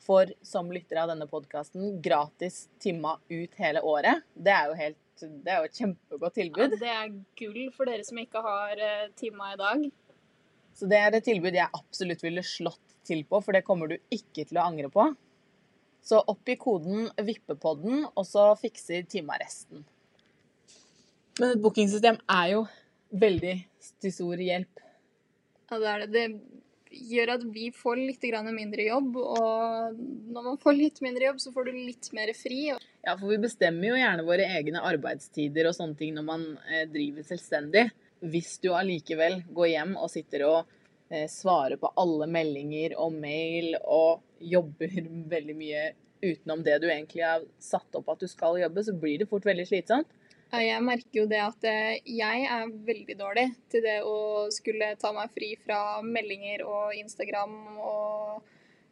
får 0.06 0.34
som 0.44 0.70
lyttere 0.72 1.02
av 1.02 1.10
denne 1.12 1.26
podkasten 1.30 1.98
gratis 2.04 2.64
timer 2.82 3.20
ut 3.28 3.58
hele 3.60 3.82
året. 3.84 4.24
Det 4.34 4.52
er 4.52 4.70
jo, 4.70 4.78
helt, 4.78 5.26
det 5.44 5.52
er 5.52 5.60
jo 5.62 5.70
et 5.70 5.80
kjempegodt 5.80 6.36
tilbud. 6.38 6.76
Ja, 6.76 6.80
det 6.80 6.94
er 6.94 7.12
gull 7.40 7.60
for 7.74 7.90
dere 7.90 8.06
som 8.06 8.20
ikke 8.20 8.42
har 8.44 8.80
uh, 8.80 9.12
timer 9.18 9.54
i 9.54 9.60
dag. 9.60 9.84
Så 10.74 10.88
det 10.90 10.98
er 10.98 11.14
et 11.14 11.26
tilbud 11.26 11.54
jeg 11.54 11.70
absolutt 11.78 12.24
ville 12.24 12.42
slått 12.44 12.96
til 13.06 13.22
på, 13.28 13.40
for 13.44 13.54
det 13.54 13.64
kommer 13.66 13.92
du 13.92 13.98
ikke 14.12 14.46
til 14.48 14.58
å 14.58 14.66
angre 14.66 14.90
på. 14.92 15.06
Så 16.04 16.20
oppgi 16.28 16.58
koden 16.60 17.08
Vippepodden, 17.16 18.04
og 18.12 18.26
så 18.28 18.50
fikser 18.60 19.06
Tima 19.08 19.38
resten. 19.40 19.86
Men 21.40 21.54
et 21.54 21.62
bookingsystem 21.62 22.18
er 22.30 22.50
jo 22.52 22.66
veldig 23.14 23.54
til 24.02 24.12
stor 24.12 24.42
hjelp. 24.42 24.82
Ja, 25.70 25.78
det 25.80 25.88
er 25.90 26.04
det. 26.04 26.10
Det 26.12 26.63
gjør 26.94 27.34
at 27.36 27.44
vi 27.54 27.70
får 27.74 27.98
litt 28.00 28.24
mindre 28.54 28.86
jobb, 28.86 29.16
og 29.16 29.98
når 30.34 30.46
man 30.48 30.60
får 30.62 30.76
litt 30.78 31.00
mindre 31.04 31.28
jobb, 31.30 31.40
så 31.40 31.52
får 31.54 31.64
du 31.68 31.72
litt 31.72 32.10
mer 32.12 32.32
fri. 32.36 32.70
Ja, 33.04 33.16
for 33.18 33.28
vi 33.28 33.38
bestemmer 33.42 33.90
jo 33.90 33.98
gjerne 33.98 34.26
våre 34.26 34.46
egne 34.58 34.82
arbeidstider 34.82 35.68
og 35.68 35.76
sånne 35.76 35.98
ting 35.98 36.14
når 36.16 36.26
man 36.28 36.46
eh, 36.70 36.86
driver 36.90 37.26
selvstendig. 37.26 37.88
Hvis 38.24 38.56
du 38.62 38.70
allikevel 38.72 39.42
går 39.52 39.70
hjem 39.74 39.96
og 40.00 40.12
sitter 40.12 40.46
og 40.48 40.72
eh, 41.10 41.26
svarer 41.28 41.76
på 41.80 41.92
alle 42.00 42.30
meldinger 42.30 42.96
og 42.96 43.12
mail 43.12 43.74
og 43.82 44.24
jobber 44.40 44.98
veldig 45.34 45.58
mye 45.58 45.90
utenom 46.24 46.62
det 46.64 46.78
du 46.80 46.88
egentlig 46.88 47.24
har 47.26 47.44
satt 47.60 47.98
opp 47.98 48.14
at 48.14 48.22
du 48.22 48.28
skal 48.30 48.56
jobbe, 48.62 48.84
så 48.84 48.94
blir 48.96 49.20
det 49.20 49.28
fort 49.28 49.44
veldig 49.44 49.66
slitsomt. 49.68 50.08
Ja, 50.54 50.60
jeg 50.62 50.82
merker 50.86 51.18
jo 51.18 51.26
det 51.26 51.40
at 51.42 51.64
eh, 51.66 51.96
jeg 52.06 52.44
er 52.46 52.68
veldig 52.86 53.14
dårlig 53.18 53.48
til 53.72 53.82
det 53.82 53.96
å 54.06 54.46
skulle 54.54 54.92
ta 55.00 55.10
meg 55.16 55.32
fri 55.34 55.54
fra 55.58 55.98
meldinger 56.06 56.62
og 56.62 56.94
Instagram 56.94 57.56
og 57.82 58.44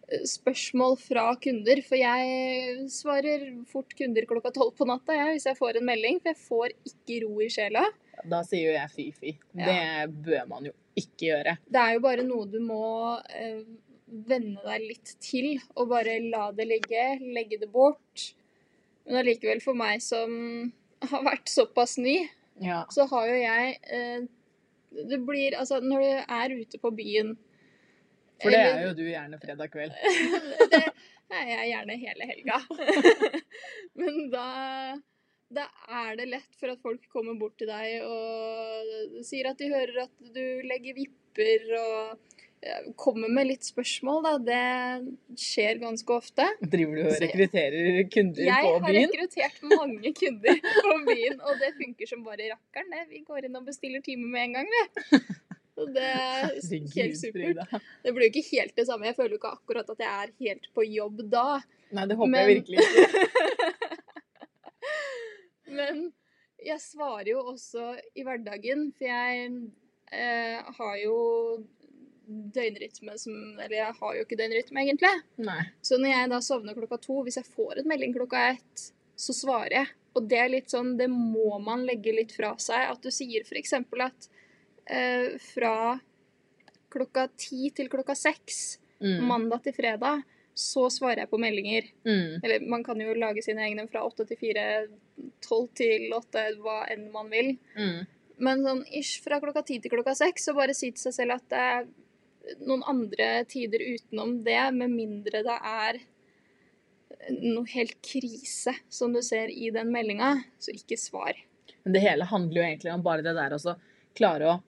eh, 0.08 0.24
spørsmål 0.26 0.96
fra 0.98 1.28
kunder. 1.44 1.84
For 1.86 2.00
jeg 2.00 2.88
svarer 2.90 3.46
fort 3.70 3.94
kunder 3.98 4.26
klokka 4.26 4.50
tolv 4.58 4.74
på 4.78 4.88
natta 4.90 5.14
jeg, 5.20 5.36
hvis 5.36 5.48
jeg 5.52 5.60
får 5.60 5.78
en 5.78 5.88
melding. 5.92 6.18
For 6.24 6.32
jeg 6.32 6.42
får 6.48 6.76
ikke 6.90 7.20
ro 7.28 7.46
i 7.46 7.50
sjela. 7.54 7.86
Da 8.26 8.42
sier 8.46 8.72
jo 8.72 8.74
jeg 8.80 8.94
fy-fy. 8.96 9.36
Ja. 9.54 9.70
Det 9.70 10.20
bør 10.26 10.50
man 10.50 10.66
jo 10.72 10.74
ikke 10.98 11.30
gjøre. 11.30 11.56
Det 11.62 11.86
er 11.86 11.94
jo 11.94 12.04
bare 12.10 12.26
noe 12.26 12.50
du 12.50 12.58
må 12.66 12.84
eh, 13.30 13.62
venne 14.10 14.66
deg 14.66 14.90
litt 14.90 15.16
til 15.22 15.54
og 15.76 15.94
bare 15.94 16.18
la 16.26 16.50
det 16.58 16.72
ligge, 16.74 17.10
legge 17.22 17.62
det 17.62 17.70
bort. 17.70 18.32
Men 19.06 19.22
allikevel, 19.22 19.62
for 19.62 19.78
meg 19.78 20.02
som 20.02 20.72
har 21.10 21.24
vært 21.26 21.50
såpass 21.50 21.96
ny, 21.98 22.16
ja. 22.62 22.82
så 22.94 23.06
har 23.10 23.28
jo 23.30 23.38
jeg 23.40 23.76
eh, 23.96 24.24
Det 24.92 25.18
blir 25.24 25.56
Altså, 25.58 25.80
når 25.80 26.02
du 26.04 26.34
er 26.36 26.54
ute 26.60 26.78
på 26.82 26.90
byen 26.94 27.32
For 28.42 28.52
det 28.52 28.58
eller, 28.58 28.76
er 28.76 28.86
jo 28.88 28.96
du 28.98 29.06
gjerne 29.06 29.38
fredag 29.40 29.72
kveld. 29.72 29.96
det 30.72 30.82
er 31.38 31.48
jeg 31.48 31.70
gjerne 31.72 31.96
hele 32.02 32.28
helga. 32.32 32.58
Men 34.00 34.28
da 34.32 34.46
da 35.52 35.66
er 35.92 36.16
det 36.16 36.30
lett 36.30 36.54
for 36.56 36.72
at 36.72 36.80
folk 36.80 37.02
kommer 37.12 37.36
bort 37.36 37.58
til 37.60 37.68
deg 37.68 38.04
og 38.06 39.18
sier 39.26 39.50
at 39.50 39.58
de 39.60 39.68
hører 39.68 40.06
at 40.06 40.30
du 40.32 40.44
legger 40.64 40.96
vipper 40.96 41.74
og 41.76 42.31
kommer 42.96 43.30
med 43.32 43.48
litt 43.48 43.66
spørsmål, 43.66 44.22
da. 44.26 44.32
Det 44.46 45.38
skjer 45.40 45.80
ganske 45.82 46.14
ofte. 46.14 46.46
Driver 46.62 46.98
du 46.98 47.02
og 47.08 47.22
rekrutterer 47.24 48.02
kunder 48.12 48.46
jeg 48.46 48.66
på 48.66 48.74
byen? 48.84 48.98
Jeg 48.98 49.06
har 49.06 49.14
rekruttert 49.16 49.64
mange 49.72 50.12
kunder 50.18 50.60
på 50.86 50.96
byen, 51.08 51.40
og 51.40 51.62
det 51.62 51.72
funker 51.80 52.12
som 52.12 52.22
bare 52.26 52.52
rakkeren. 52.52 52.92
det. 52.94 53.06
Vi 53.10 53.22
går 53.26 53.48
inn 53.48 53.58
og 53.58 53.66
bestiller 53.66 54.04
time 54.04 54.30
med 54.30 54.46
en 54.46 54.58
gang, 54.60 54.70
vi. 54.76 55.22
Og 55.82 55.88
det 55.96 56.04
er 56.04 56.50
helt 56.94 57.18
supert. 57.18 57.76
Det 58.04 58.12
blir 58.12 58.28
jo 58.28 58.32
ikke 58.32 58.48
helt 58.52 58.74
det 58.76 58.86
samme. 58.86 59.08
Jeg 59.08 59.16
føler 59.18 59.34
jo 59.34 59.40
ikke 59.40 59.54
akkurat 59.56 59.92
at 59.94 60.02
jeg 60.04 60.10
er 60.12 60.34
helt 60.46 60.68
på 60.76 60.84
jobb 60.86 61.22
da. 61.32 61.46
Nei, 61.96 62.06
det 62.08 62.18
håper 62.20 62.30
Men... 62.30 62.40
jeg 62.40 62.48
virkelig 62.60 62.78
ikke. 62.78 63.04
Men 65.78 66.02
jeg 66.62 66.78
svarer 66.84 67.30
jo 67.32 67.40
også 67.54 67.94
i 68.14 68.24
hverdagen, 68.26 68.90
for 68.94 69.08
jeg 69.08 69.48
eh, 70.12 70.74
har 70.76 70.96
jo 71.02 71.16
døgnrytme 72.54 73.16
som 73.20 73.34
Eller 73.58 73.76
jeg 73.78 73.96
har 73.98 74.16
jo 74.16 74.24
ikke 74.24 74.38
døgnrytme, 74.40 74.84
egentlig. 74.84 75.12
Nei. 75.44 75.60
Så 75.84 75.98
når 76.00 76.14
jeg 76.14 76.32
da 76.32 76.40
sovner 76.44 76.76
klokka 76.78 77.00
to, 77.02 77.20
hvis 77.26 77.40
jeg 77.40 77.50
får 77.54 77.82
en 77.82 77.90
melding 77.92 78.14
klokka 78.16 78.44
ett, 78.54 78.86
så 79.18 79.34
svarer 79.36 79.76
jeg. 79.76 79.92
Og 80.16 80.28
det 80.28 80.38
er 80.40 80.52
litt 80.52 80.72
sånn, 80.72 80.94
det 80.98 81.08
må 81.12 81.56
man 81.64 81.86
legge 81.88 82.14
litt 82.14 82.34
fra 82.36 82.52
seg. 82.60 82.90
At 82.92 83.04
du 83.04 83.12
sier 83.14 83.46
f.eks. 83.46 83.74
at 83.78 84.28
eh, 84.86 85.38
fra 85.52 85.76
klokka 86.92 87.28
ti 87.40 87.70
til 87.76 87.88
klokka 87.92 88.16
seks, 88.18 88.78
mm. 89.00 89.22
mandag 89.28 89.64
til 89.64 89.76
fredag, 89.76 90.26
så 90.52 90.88
svarer 90.92 91.24
jeg 91.24 91.30
på 91.30 91.40
meldinger. 91.40 91.86
Mm. 92.04 92.42
Eller 92.42 92.66
man 92.68 92.84
kan 92.84 93.00
jo 93.00 93.14
lage 93.16 93.44
sine 93.44 93.64
egne 93.64 93.86
fra 93.88 94.04
åtte 94.04 94.26
til 94.28 94.40
fire, 94.40 94.66
tolv 95.44 95.70
til 95.78 96.12
åtte, 96.12 96.44
hva 96.60 96.82
enn 96.92 97.08
man 97.14 97.32
vil. 97.32 97.54
Mm. 97.78 98.02
Men 98.42 98.64
sånn 98.66 98.84
ish 98.98 99.22
fra 99.24 99.40
klokka 99.42 99.64
ti 99.66 99.78
til 99.80 99.92
klokka 99.92 100.14
seks, 100.18 100.48
så 100.48 100.56
bare 100.56 100.76
si 100.76 100.90
til 100.92 101.06
seg 101.06 101.16
selv 101.16 101.38
at 101.38 101.56
noen 102.66 102.82
andre 102.88 103.44
tider 103.50 103.82
utenom 103.94 104.40
det, 104.44 104.64
med 104.74 104.90
mindre 104.90 105.44
det 105.46 105.58
er 105.58 106.00
noe 107.30 107.68
helt 107.70 107.98
krise 108.02 108.74
som 108.88 109.12
du 109.14 109.22
ser 109.22 109.50
i 109.50 109.70
den 109.70 109.92
meldinga, 109.92 110.34
så 110.58 110.74
ikke 110.74 110.98
svar. 110.98 111.38
Men 111.82 111.96
det 111.96 112.02
hele 112.02 112.26
handler 112.26 112.60
jo 112.60 112.66
egentlig 112.66 112.92
om 112.94 113.04
bare 113.04 113.24
det 113.24 113.34
der 113.36 113.54
å 113.56 113.76
klare 114.16 114.50
å 114.50 114.58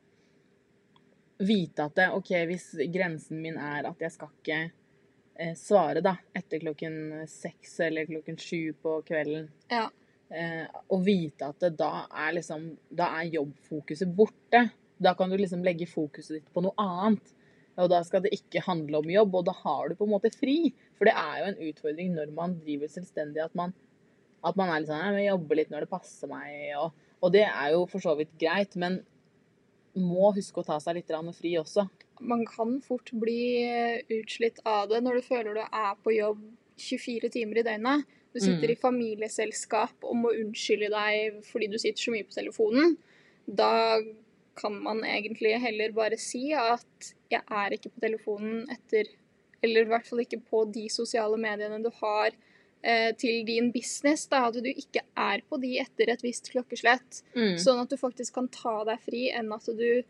vite 1.45 1.85
at 1.85 1.97
det, 1.99 2.09
OK, 2.14 2.31
hvis 2.49 2.71
grensen 2.95 3.43
min 3.43 3.59
er 3.59 3.88
at 3.88 4.00
jeg 4.00 4.14
skal 4.14 4.31
ikke 4.31 4.59
eh, 5.35 5.54
svare 5.59 6.02
da, 6.04 6.14
etter 6.35 6.62
klokken 6.62 7.26
seks 7.31 7.78
eller 7.88 8.09
klokken 8.09 8.38
sju 8.40 8.73
på 8.81 9.00
kvelden 9.07 9.49
ja. 9.71 9.88
eh, 10.31 10.62
Og 10.95 11.02
vite 11.07 11.50
at 11.50 11.59
det, 11.66 11.75
da 11.81 12.07
er 12.09 12.37
liksom 12.38 12.69
Da 12.88 13.11
er 13.19 13.33
jobbfokuset 13.35 14.14
borte. 14.14 14.69
Da 14.97 15.16
kan 15.19 15.31
du 15.31 15.37
liksom 15.40 15.64
legge 15.66 15.90
fokuset 15.90 16.38
ditt 16.38 16.52
på 16.54 16.62
noe 16.64 16.78
annet. 16.78 17.35
Og 17.81 17.88
da 17.90 18.00
skal 18.07 18.23
det 18.25 18.35
ikke 18.37 18.62
handle 18.64 19.00
om 19.00 19.11
jobb, 19.11 19.40
og 19.40 19.49
da 19.49 19.54
har 19.64 19.90
du 19.90 19.97
på 19.99 20.07
en 20.07 20.12
måte 20.14 20.31
fri. 20.35 20.71
For 20.99 21.09
det 21.09 21.14
er 21.19 21.40
jo 21.40 21.49
en 21.50 21.62
utfordring 21.71 22.12
når 22.14 22.31
man 22.37 22.59
driver 22.62 22.90
selvstendig, 22.93 23.43
at 23.43 23.57
man, 23.59 23.75
at 24.47 24.59
man 24.61 24.71
er 24.71 24.83
litt 24.83 24.93
sånn 24.93 25.19
Jeg 25.19 25.33
jobber 25.33 25.59
litt 25.59 25.75
når 25.75 25.87
det 25.87 25.90
passer 25.90 26.31
meg, 26.31 26.54
og, 26.78 26.95
og, 27.21 27.28
det 27.35 27.47
er 27.49 27.75
jo 27.75 27.85
for 27.90 28.04
så 28.04 28.14
vidt 28.19 28.35
greit, 28.40 28.78
men 28.78 29.00
må 29.95 30.33
huske 30.35 30.62
å 30.62 30.66
ta 30.66 30.81
seg 30.83 30.99
litt 30.99 31.12
fri 31.38 31.54
også. 31.59 31.87
Man 32.23 32.45
kan 32.47 32.81
fort 32.83 33.11
bli 33.14 33.66
utslitt 34.11 34.61
av 34.66 34.88
det 34.90 35.00
når 35.02 35.19
du 35.19 35.26
føler 35.26 35.54
du 35.54 35.62
er 35.62 35.95
på 36.02 36.14
jobb 36.14 36.43
24 36.78 37.31
timer 37.31 37.61
i 37.61 37.66
døgnet. 37.66 38.07
Du 38.35 38.40
sitter 38.40 38.66
mm. 38.66 38.75
i 38.75 38.81
familieselskap 38.81 40.02
og 40.02 40.16
må 40.19 40.33
unnskylde 40.35 40.90
deg 40.90 41.38
fordi 41.47 41.69
du 41.71 41.78
sitter 41.78 42.02
så 42.02 42.14
mye 42.14 42.26
på 42.26 42.35
telefonen. 42.35 42.97
Da 43.47 43.71
kan 44.56 44.76
man 44.82 45.02
egentlig 45.06 45.56
heller 45.62 45.92
bare 45.96 46.18
si 46.20 46.49
at 46.56 47.12
jeg 47.32 47.42
er 47.42 47.76
ikke 47.76 47.92
på 47.94 48.02
telefonen 48.04 48.64
etter 48.73 49.11
Eller 49.64 49.87
i 49.87 49.88
hvert 49.88 50.06
fall 50.06 50.20
ikke 50.20 50.42
på 50.44 50.66
de 50.68 50.88
sosiale 50.92 51.38
mediene 51.40 51.78
du 51.80 51.88
har 52.02 52.34
eh, 52.84 53.14
til 53.16 53.46
din 53.49 53.70
business. 53.73 54.26
Da, 54.28 54.42
at 54.50 54.58
du 54.61 54.68
ikke 54.68 55.00
er 55.16 55.40
på 55.49 55.56
de 55.62 55.78
etter 55.80 56.12
et 56.12 56.25
visst 56.25 56.50
klokkeslett. 56.52 57.23
Mm. 57.32 57.56
Sånn 57.62 57.80
at 57.80 57.88
du 57.88 57.96
faktisk 57.96 58.37
kan 58.37 58.50
ta 58.52 58.82
deg 58.84 59.00
fri, 59.06 59.23
enn 59.32 59.49
at 59.56 59.70
du 59.78 60.02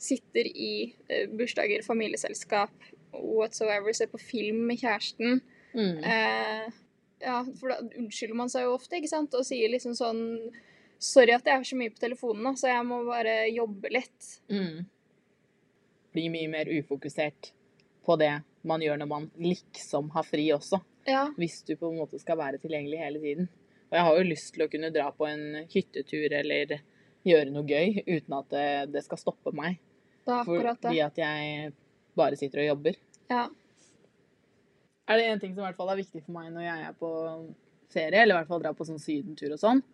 sitter 0.00 0.48
i 0.48 0.94
eh, 1.12 1.28
bursdager, 1.28 1.84
familieselskap, 1.84 2.72
whatsoever, 3.12 3.92
ser 3.92 4.08
på 4.12 4.22
film 4.22 4.64
med 4.70 4.80
kjæresten. 4.80 5.42
Mm. 5.76 6.00
Eh, 6.00 6.80
ja, 7.20 7.42
for 7.60 7.72
da 7.72 7.82
unnskylder 7.84 8.36
man 8.36 8.52
seg 8.52 8.66
jo 8.66 8.76
ofte, 8.76 8.96
ikke 8.96 9.12
sant, 9.12 9.36
og 9.36 9.44
sier 9.44 9.72
liksom 9.72 9.96
sånn 9.96 10.24
Sorry 11.02 11.34
at 11.36 11.46
jeg 11.46 11.60
er 11.60 11.66
så 11.68 11.76
mye 11.78 11.92
på 11.92 12.00
telefonen, 12.00 12.56
så 12.56 12.70
jeg 12.70 12.84
må 12.88 13.02
bare 13.06 13.34
jobbe 13.52 13.92
litt. 13.92 14.30
Mm. 14.48 14.86
bli 16.16 16.28
mye 16.32 16.48
mer 16.48 16.68
ufokusert 16.72 17.50
på 18.06 18.14
det 18.16 18.32
man 18.66 18.80
gjør 18.80 19.02
når 19.02 19.08
man 19.10 19.26
liksom 19.36 20.08
har 20.14 20.24
fri 20.24 20.46
også. 20.54 20.80
Ja. 21.06 21.26
Hvis 21.36 21.60
du 21.68 21.74
på 21.76 21.90
en 21.90 22.00
måte 22.00 22.18
skal 22.18 22.38
være 22.40 22.60
tilgjengelig 22.62 23.02
hele 23.02 23.20
tiden. 23.20 23.50
Og 23.90 23.98
jeg 23.98 24.06
har 24.06 24.16
jo 24.16 24.30
lyst 24.30 24.54
til 24.54 24.64
å 24.64 24.70
kunne 24.72 24.90
dra 24.94 25.10
på 25.14 25.26
en 25.28 25.66
hyttetur 25.70 26.32
eller 26.40 26.78
gjøre 27.26 27.52
noe 27.52 27.66
gøy 27.68 28.00
uten 28.06 28.38
at 28.38 28.48
det, 28.54 28.68
det 28.94 29.04
skal 29.04 29.20
stoppe 29.20 29.52
meg. 29.54 29.78
Det 30.26 30.40
Fordi 30.48 31.02
at 31.04 31.20
jeg 31.20 31.70
bare 32.18 32.38
sitter 32.40 32.64
og 32.64 32.70
jobber. 32.72 32.98
Ja. 33.30 33.44
Er 35.06 35.20
det 35.20 35.28
en 35.30 35.42
ting 35.42 35.52
som 35.54 35.62
i 35.62 35.66
hvert 35.68 35.78
fall 35.78 35.92
er 35.92 36.00
viktig 36.00 36.24
for 36.24 36.34
meg 36.34 36.50
når 36.54 36.66
jeg 36.66 36.88
er 36.88 36.96
på 36.98 37.10
ferie, 37.92 38.22
eller 38.22 38.34
i 38.34 38.38
hvert 38.40 38.50
fall 38.50 38.64
drar 38.64 38.74
på 38.74 38.86
sånn 38.88 39.02
sydentur 39.02 39.54
og 39.54 39.60
sånn, 39.62 39.84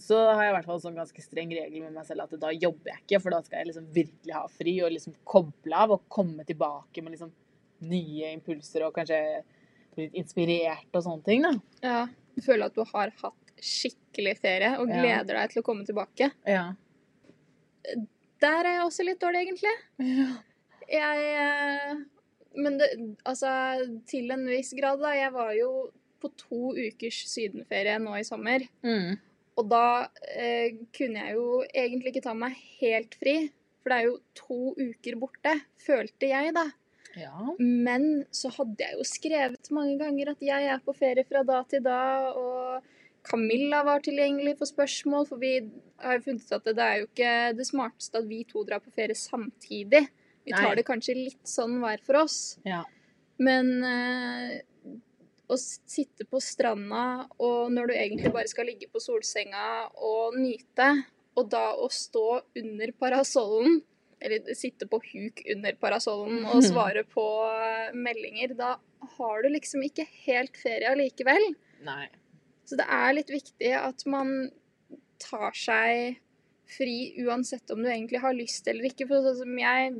så 0.00 0.18
har 0.32 0.42
jeg 0.46 0.52
i 0.52 0.56
hvert 0.56 0.68
fall 0.70 0.80
sånn 0.80 0.96
ganske 0.96 1.20
streng 1.20 1.50
regel 1.52 1.82
med 1.84 1.92
meg 1.98 2.06
selv 2.08 2.24
at 2.24 2.32
da 2.40 2.48
jobber 2.56 2.94
jeg 2.94 3.02
ikke, 3.02 3.18
for 3.20 3.34
da 3.34 3.40
skal 3.44 3.58
jeg 3.60 3.68
liksom 3.72 3.88
virkelig 3.92 4.32
ha 4.36 4.44
fri 4.48 4.72
og 4.86 4.92
liksom 4.94 5.16
koble 5.28 5.76
av 5.84 5.92
og 5.98 6.06
komme 6.08 6.46
tilbake 6.48 7.02
med 7.04 7.12
liksom 7.16 7.32
nye 7.84 8.30
impulser 8.32 8.86
og 8.86 8.94
kanskje 8.96 9.18
bli 9.94 10.06
litt 10.06 10.16
inspirert 10.22 10.96
og 10.96 11.04
sånne 11.04 11.26
ting, 11.26 11.44
da. 11.44 11.52
ja. 11.84 12.04
Du 12.34 12.40
føler 12.42 12.66
at 12.66 12.74
du 12.74 12.80
har 12.88 13.12
hatt 13.20 13.52
skikkelig 13.62 14.32
ferie 14.40 14.72
og 14.80 14.88
Ja. 14.90 14.96
gleder 15.02 15.36
deg 15.38 15.52
til 15.52 15.60
å 15.62 15.66
komme 15.68 15.84
tilbake. 15.86 16.32
Ja. 16.50 16.72
Der 18.42 18.64
er 18.64 18.72
jeg 18.72 18.86
også 18.88 19.04
litt 19.06 19.20
dårlig, 19.22 19.44
egentlig. 19.46 19.74
Jeg 20.90 21.28
eh, 21.36 21.94
Men 22.56 22.78
det, 22.78 22.88
altså, 23.26 23.50
til 24.06 24.30
en 24.34 24.44
viss 24.46 24.72
grad, 24.78 24.98
da. 25.02 25.12
Jeg 25.14 25.32
var 25.34 25.52
jo 25.58 25.68
på 26.22 26.30
to 26.38 26.72
ukers 26.74 27.22
sydenferie 27.30 27.96
nå 28.02 28.14
i 28.18 28.24
sommer. 28.26 28.62
Mm. 28.86 29.14
Og 29.60 29.68
da 29.70 30.08
eh, 30.34 30.80
kunne 30.96 31.26
jeg 31.26 31.36
jo 31.36 31.60
egentlig 31.68 32.14
ikke 32.14 32.24
ta 32.26 32.34
meg 32.38 32.56
helt 32.80 33.14
fri. 33.20 33.36
For 33.84 33.92
det 33.92 33.98
er 33.98 34.08
jo 34.08 34.16
to 34.38 34.58
uker 34.80 35.18
borte, 35.20 35.52
følte 35.84 36.30
jeg, 36.30 36.54
da. 36.56 36.64
Ja. 37.20 37.52
Men 37.58 38.24
så 38.34 38.50
hadde 38.56 38.82
jeg 38.82 38.98
jo 38.98 39.06
skrevet 39.06 39.70
mange 39.74 39.98
ganger 40.00 40.32
at 40.32 40.42
jeg 40.42 40.70
er 40.72 40.82
på 40.82 40.94
ferie 40.96 41.26
fra 41.28 41.44
da 41.46 41.60
til 41.70 41.84
da, 41.84 42.00
og 42.34 42.88
Camilla 43.24 43.82
var 43.86 44.02
tilgjengelig 44.04 44.56
for 44.58 44.68
spørsmål, 44.68 45.28
for 45.28 45.40
vi 45.40 45.54
har 46.02 46.18
jo 46.18 46.24
funnet 46.26 46.48
ut 46.48 46.56
at 46.58 46.66
det, 46.68 46.86
er 46.86 46.98
jo 47.00 47.06
ikke 47.08 47.36
det 47.60 47.68
smarteste 47.68 48.20
at 48.20 48.28
vi 48.28 48.42
to 48.48 48.64
drar 48.66 48.82
på 48.84 48.92
ferie 48.96 49.16
samtidig. 49.16 50.02
Vi 50.44 50.52
tar 50.52 50.72
Nei. 50.72 50.76
det 50.80 50.88
kanskje 50.88 51.16
litt 51.16 51.48
sånn 51.48 51.78
hver 51.80 52.02
for 52.04 52.24
oss. 52.24 52.38
Ja. 52.68 52.82
Men 53.40 53.70
eh, 53.88 54.58
å 55.50 55.56
sitte 55.58 56.26
på 56.28 56.40
stranda, 56.42 57.26
og 57.42 57.72
når 57.74 57.90
du 57.90 57.94
egentlig 57.96 58.32
bare 58.34 58.50
skal 58.50 58.68
ligge 58.70 58.88
på 58.92 59.02
solsenga 59.02 59.90
og 59.94 60.38
nyte, 60.38 60.88
og 61.34 61.50
da 61.52 61.66
å 61.76 61.90
stå 61.92 62.28
under 62.60 62.94
parasollen, 63.00 63.82
eller 64.24 64.56
sitte 64.56 64.86
på 64.88 65.00
huk 65.04 65.42
under 65.52 65.76
parasollen 65.80 66.46
og 66.48 66.64
svare 66.70 67.04
på 67.08 67.24
eh, 67.50 67.94
meldinger, 67.96 68.54
da 68.56 68.76
har 69.18 69.44
du 69.44 69.50
liksom 69.52 69.84
ikke 69.84 70.06
helt 70.24 70.56
ferie 70.56 70.92
allikevel. 70.94 71.50
Nei. 71.84 72.06
Så 72.64 72.78
det 72.80 72.86
er 72.88 73.16
litt 73.18 73.32
viktig 73.32 73.74
at 73.76 74.06
man 74.08 74.48
tar 75.20 75.52
seg 75.56 76.20
fri 76.74 77.12
uansett 77.20 77.68
om 77.74 77.82
du 77.84 77.90
egentlig 77.90 78.22
har 78.22 78.36
lyst 78.36 78.68
eller 78.70 78.88
ikke. 78.88 79.08
For 79.10 79.26
sånn 79.26 79.42
som 79.42 79.58
jeg 79.60 79.92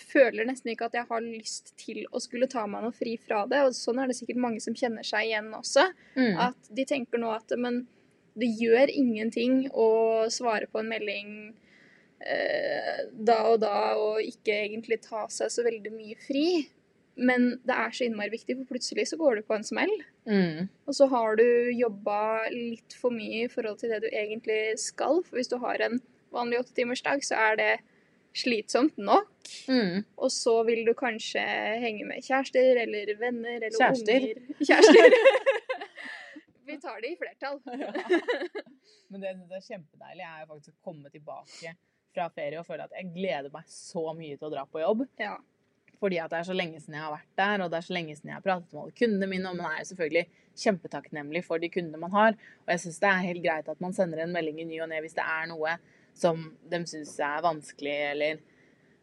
føler 0.00 0.46
nesten 0.48 0.72
ikke 0.72 0.88
at 0.90 0.96
jeg 0.98 1.08
har 1.08 1.24
lyst 1.24 1.72
til 1.80 2.04
å 2.12 2.20
skulle 2.22 2.48
ta 2.50 2.66
meg 2.70 2.84
noe 2.84 2.94
fri 2.94 3.16
fra 3.20 3.44
det. 3.50 3.62
Og 3.66 3.76
sånn 3.76 4.00
er 4.02 4.10
det 4.10 4.18
sikkert 4.18 4.42
mange 4.42 4.62
som 4.64 4.76
kjenner 4.76 5.06
seg 5.06 5.30
igjen 5.30 5.52
også. 5.56 5.88
Mm. 6.18 6.34
At 6.48 6.72
de 6.76 6.86
tenker 6.88 7.22
nå 7.22 7.32
at 7.34 7.54
men 7.60 7.84
det 8.36 8.50
gjør 8.60 8.92
ingenting 8.92 9.64
å 9.72 9.88
svare 10.32 10.68
på 10.68 10.82
en 10.82 10.90
melding 10.90 11.30
eh, 12.20 13.06
da 13.12 13.38
og 13.52 13.62
da 13.62 13.78
og 13.96 14.20
ikke 14.24 14.58
egentlig 14.66 15.00
ta 15.06 15.24
seg 15.32 15.52
så 15.52 15.64
veldig 15.66 15.92
mye 15.94 16.18
fri. 16.26 16.46
Men 17.16 17.54
det 17.64 17.72
er 17.72 17.94
så 17.96 18.04
innmari 18.04 18.34
viktig, 18.34 18.58
for 18.58 18.74
plutselig 18.74 19.06
så 19.08 19.16
går 19.16 19.38
du 19.38 19.46
på 19.48 19.56
en 19.56 19.64
smell. 19.64 19.92
Mm. 20.28 20.68
Og 20.84 20.98
så 20.98 21.08
har 21.08 21.38
du 21.40 21.46
jobba 21.72 22.18
litt 22.52 22.92
for 23.00 23.14
mye 23.14 23.46
i 23.46 23.52
forhold 23.52 23.80
til 23.80 23.94
det 23.94 24.02
du 24.04 24.10
egentlig 24.10 24.76
skal. 24.82 25.22
For 25.24 25.40
hvis 25.40 25.48
du 25.48 25.56
har 25.62 25.80
en 25.80 25.96
vanlig 26.36 26.60
åttetimersdag, 26.60 27.24
så 27.24 27.38
er 27.40 27.56
det 27.60 27.70
slitsomt 28.42 28.98
nok. 29.00 29.32
Mm. 29.70 30.04
Og 30.18 30.30
så 30.34 30.56
vil 30.68 30.84
du 30.86 30.92
kanskje 30.98 31.42
henge 31.82 32.06
med 32.08 32.24
kjærester 32.26 32.82
eller 32.82 33.12
venner 33.20 33.58
eller 33.60 33.76
Kjærester. 33.78 34.28
unger. 34.28 34.62
Kjærester. 34.62 35.18
Vi 36.66 36.78
tar 36.82 37.00
det 37.02 37.12
i 37.12 37.18
flertall. 37.20 37.60
Men 39.12 39.22
det 39.22 39.28
jeg 39.30 39.58
er 39.60 39.66
kjempedeilig, 39.68 40.24
er 40.26 40.40
jo 40.42 40.48
faktisk 40.54 40.72
å 40.74 40.88
komme 40.88 41.12
tilbake 41.14 41.76
fra 42.16 42.26
ferie 42.34 42.58
og 42.58 42.66
føle 42.66 42.86
at 42.88 42.96
jeg 42.96 43.12
gleder 43.14 43.52
meg 43.54 43.68
så 43.70 44.08
mye 44.16 44.38
til 44.38 44.48
å 44.48 44.54
dra 44.54 44.64
på 44.66 44.82
jobb. 44.82 45.04
Ja. 45.20 45.36
Fordi 46.00 46.18
at 46.20 46.32
det 46.32 46.40
er 46.40 46.48
så 46.48 46.56
lenge 46.56 46.80
siden 46.82 46.98
jeg 46.98 47.04
har 47.06 47.14
vært 47.14 47.30
der, 47.38 47.62
og 47.64 47.70
det 47.72 47.78
er 47.78 47.86
så 47.86 47.94
lenge 47.96 48.16
siden 48.16 48.32
jeg 48.32 48.36
har 48.38 48.44
pratet 48.44 48.72
med 48.74 48.82
alle 48.82 48.96
kundene 48.98 49.28
mine. 49.30 49.52
Og 49.52 49.60
man 49.60 49.70
er 49.70 49.78
jo 49.84 49.90
selvfølgelig 49.92 50.24
kjempetakknemlig 50.64 51.42
for 51.46 51.62
de 51.62 51.70
kundene 51.72 52.00
man 52.02 52.16
har. 52.16 52.36
Og 52.66 52.72
jeg 52.74 52.82
syns 52.84 52.98
det 53.04 53.12
er 53.12 53.28
helt 53.30 53.44
greit 53.46 53.70
at 53.72 53.84
man 53.84 53.94
sender 53.96 54.24
en 54.24 54.34
melding 54.34 54.60
i 54.64 54.66
ny 54.68 54.80
og 54.84 54.90
ne 54.92 55.00
hvis 55.04 55.16
det 55.16 55.24
er 55.24 55.48
noe 55.52 55.76
som 56.16 56.40
de 56.70 56.80
syns 56.88 57.12
er 57.20 57.44
vanskelig, 57.44 57.96
eller 58.12 58.40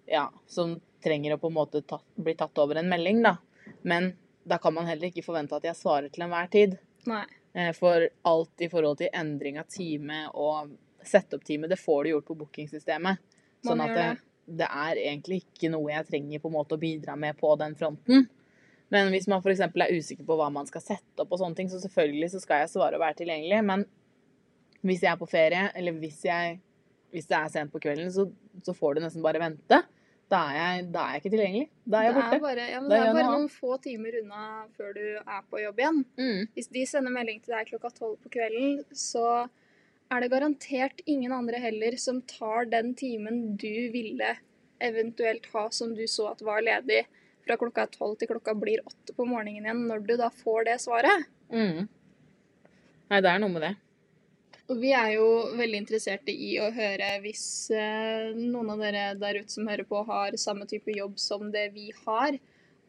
ja, 0.09 0.25
som 0.49 0.75
trenger 1.03 1.35
å 1.35 1.39
på 1.41 1.51
en 1.51 1.57
måte 1.59 1.83
tatt, 1.85 2.05
bli 2.15 2.33
tatt 2.39 2.57
over 2.63 2.79
en 2.81 2.89
melding, 2.89 3.21
da. 3.23 3.37
Men 3.85 4.13
da 4.43 4.57
kan 4.59 4.73
man 4.75 4.89
heller 4.89 5.07
ikke 5.11 5.25
forvente 5.25 5.55
at 5.55 5.67
jeg 5.67 5.79
svarer 5.79 6.11
til 6.11 6.25
enhver 6.25 6.49
tid. 6.51 6.77
Nei. 7.07 7.23
Eh, 7.53 7.71
For 7.77 8.07
alt 8.27 8.65
i 8.65 8.69
forhold 8.71 8.99
til 9.03 9.13
endring 9.13 9.59
av 9.61 9.69
time 9.71 10.25
og 10.33 10.73
sette 11.05 11.37
opp 11.37 11.45
time, 11.45 11.69
det 11.69 11.79
får 11.79 12.03
du 12.03 12.13
gjort 12.13 12.29
på 12.31 12.37
bookingsystemet. 12.41 13.21
Sånn 13.63 13.83
at 13.83 13.93
det, 13.95 14.07
det 14.59 14.67
er 14.67 14.99
egentlig 15.05 15.43
ikke 15.43 15.71
noe 15.71 15.91
jeg 15.91 16.07
trenger 16.09 16.41
på 16.43 16.49
en 16.49 16.57
måte 16.57 16.75
å 16.75 16.81
bidra 16.81 17.15
med 17.19 17.37
på 17.39 17.53
den 17.59 17.75
fronten. 17.79 18.25
Men 18.93 19.09
hvis 19.13 19.27
man 19.31 19.41
f.eks. 19.41 19.63
er 19.63 19.95
usikker 19.95 20.25
på 20.27 20.35
hva 20.37 20.49
man 20.53 20.67
skal 20.69 20.83
sette 20.83 21.23
opp, 21.23 21.31
og 21.31 21.39
sånne 21.41 21.57
ting, 21.57 21.69
så 21.71 21.79
selvfølgelig 21.81 22.33
så 22.33 22.41
skal 22.43 22.63
jeg 22.63 22.73
svare 22.73 22.99
og 22.99 23.03
være 23.03 23.21
tilgjengelig. 23.23 23.61
Men 23.65 23.85
hvis 24.83 25.05
jeg 25.05 25.11
er 25.13 25.21
på 25.21 25.29
ferie, 25.31 25.69
eller 25.79 25.95
hvis, 26.01 26.19
jeg, 26.27 26.59
hvis 27.13 27.29
det 27.29 27.37
er 27.37 27.51
sent 27.53 27.73
på 27.73 27.81
kvelden, 27.83 28.09
så, 28.13 28.25
så 28.65 28.73
får 28.75 28.97
du 28.97 29.03
nesten 29.05 29.23
bare 29.25 29.41
vente. 29.41 29.83
Da 30.31 30.39
er, 30.49 30.55
jeg, 30.57 30.85
da 30.93 31.01
er 31.03 31.15
jeg 31.15 31.21
ikke 31.21 31.31
tilgjengelig. 31.33 31.65
Da 31.85 31.99
er 31.99 32.07
jeg 32.07 32.13
Det 32.15 32.23
er 32.23 32.41
bare, 32.41 32.63
ja, 32.71 32.79
det 32.81 32.97
er 32.97 33.03
bare 33.03 33.25
noe 33.27 33.33
noen 33.35 33.51
få 33.53 33.75
timer 33.83 34.15
unna 34.23 34.45
før 34.77 34.95
du 34.95 35.03
er 35.19 35.41
på 35.51 35.59
jobb 35.61 35.81
igjen. 35.83 35.99
Mm. 36.17 36.39
Hvis 36.55 36.71
de 36.73 36.85
sender 36.89 37.13
melding 37.13 37.43
til 37.43 37.53
deg 37.53 37.69
klokka 37.69 37.91
tolv 37.93 38.15
på 38.23 38.31
kvelden, 38.33 38.79
så 38.97 39.27
er 40.13 40.23
det 40.23 40.31
garantert 40.33 41.03
ingen 41.09 41.35
andre 41.35 41.59
heller 41.61 41.97
som 42.01 42.21
tar 42.29 42.69
den 42.71 42.93
timen 42.97 43.53
du 43.61 43.91
ville 43.93 44.33
eventuelt 44.83 45.45
ha 45.53 45.67
som 45.71 45.93
du 45.95 46.03
så 46.09 46.31
at 46.33 46.41
var 46.45 46.63
ledig 46.65 47.03
fra 47.45 47.57
klokka 47.59 47.85
tolv 47.93 48.17
til 48.19 48.31
klokka 48.31 48.55
blir 48.57 48.81
åtte 48.87 49.13
på 49.15 49.27
morgenen 49.27 49.67
igjen, 49.67 49.85
når 49.89 50.05
du 50.07 50.15
da 50.19 50.29
får 50.33 50.69
det 50.69 50.79
svaret. 50.81 51.29
Mm. 51.53 51.85
Nei, 53.11 53.19
det 53.21 53.29
er 53.29 53.41
noe 53.43 53.53
med 53.53 53.67
det. 53.67 53.73
Og 54.71 54.79
vi 54.79 54.93
er 54.95 55.17
jo 55.17 55.27
veldig 55.59 55.79
interesserte 55.81 56.31
i 56.31 56.53
å 56.63 56.69
høre 56.71 57.09
hvis 57.25 57.45
eh, 57.75 58.31
noen 58.37 58.71
av 58.71 58.83
dere 58.83 59.07
der 59.19 59.41
ute 59.41 59.51
som 59.51 59.67
hører 59.67 59.87
på, 59.87 60.03
har 60.07 60.37
samme 60.39 60.67
type 60.69 60.93
jobb 60.95 61.17
som 61.19 61.49
det 61.51 61.67
vi 61.75 61.89
har. 62.05 62.37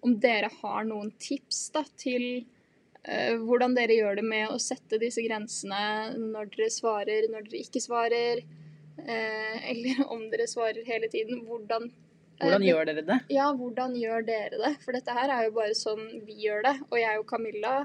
Om 0.04 0.14
dere 0.22 0.52
har 0.60 0.84
noen 0.86 1.10
tips 1.18 1.64
da, 1.74 1.82
til 1.98 2.44
eh, 3.02 3.34
hvordan 3.40 3.74
dere 3.74 3.96
gjør 3.98 4.20
det 4.20 4.26
med 4.28 4.52
å 4.54 4.60
sette 4.62 5.00
disse 5.02 5.24
grensene 5.26 6.14
når 6.20 6.52
dere 6.54 6.70
svarer, 6.70 7.26
når 7.32 7.48
dere 7.48 7.64
ikke 7.66 7.82
svarer. 7.82 8.44
Eh, 9.02 9.58
eller 9.72 10.06
om 10.06 10.28
dere 10.30 10.46
svarer 10.50 10.86
hele 10.86 11.10
tiden. 11.10 11.42
Hvordan, 11.48 11.90
Hvordan 12.38 12.68
gjør 12.68 12.86
dere 12.92 13.06
det? 13.10 13.18
ja, 13.34 13.50
hvordan 13.50 13.98
gjør 13.98 14.30
dere 14.30 14.62
det? 14.62 14.72
For 14.86 14.94
dette 14.94 15.18
her 15.18 15.32
er 15.40 15.48
jo 15.48 15.58
bare 15.58 15.74
sånn 15.74 16.06
vi 16.22 16.38
gjør 16.46 16.68
det. 16.68 16.76
Og 16.92 17.00
jeg 17.02 17.18
og 17.18 17.26
Camilla 17.34 17.76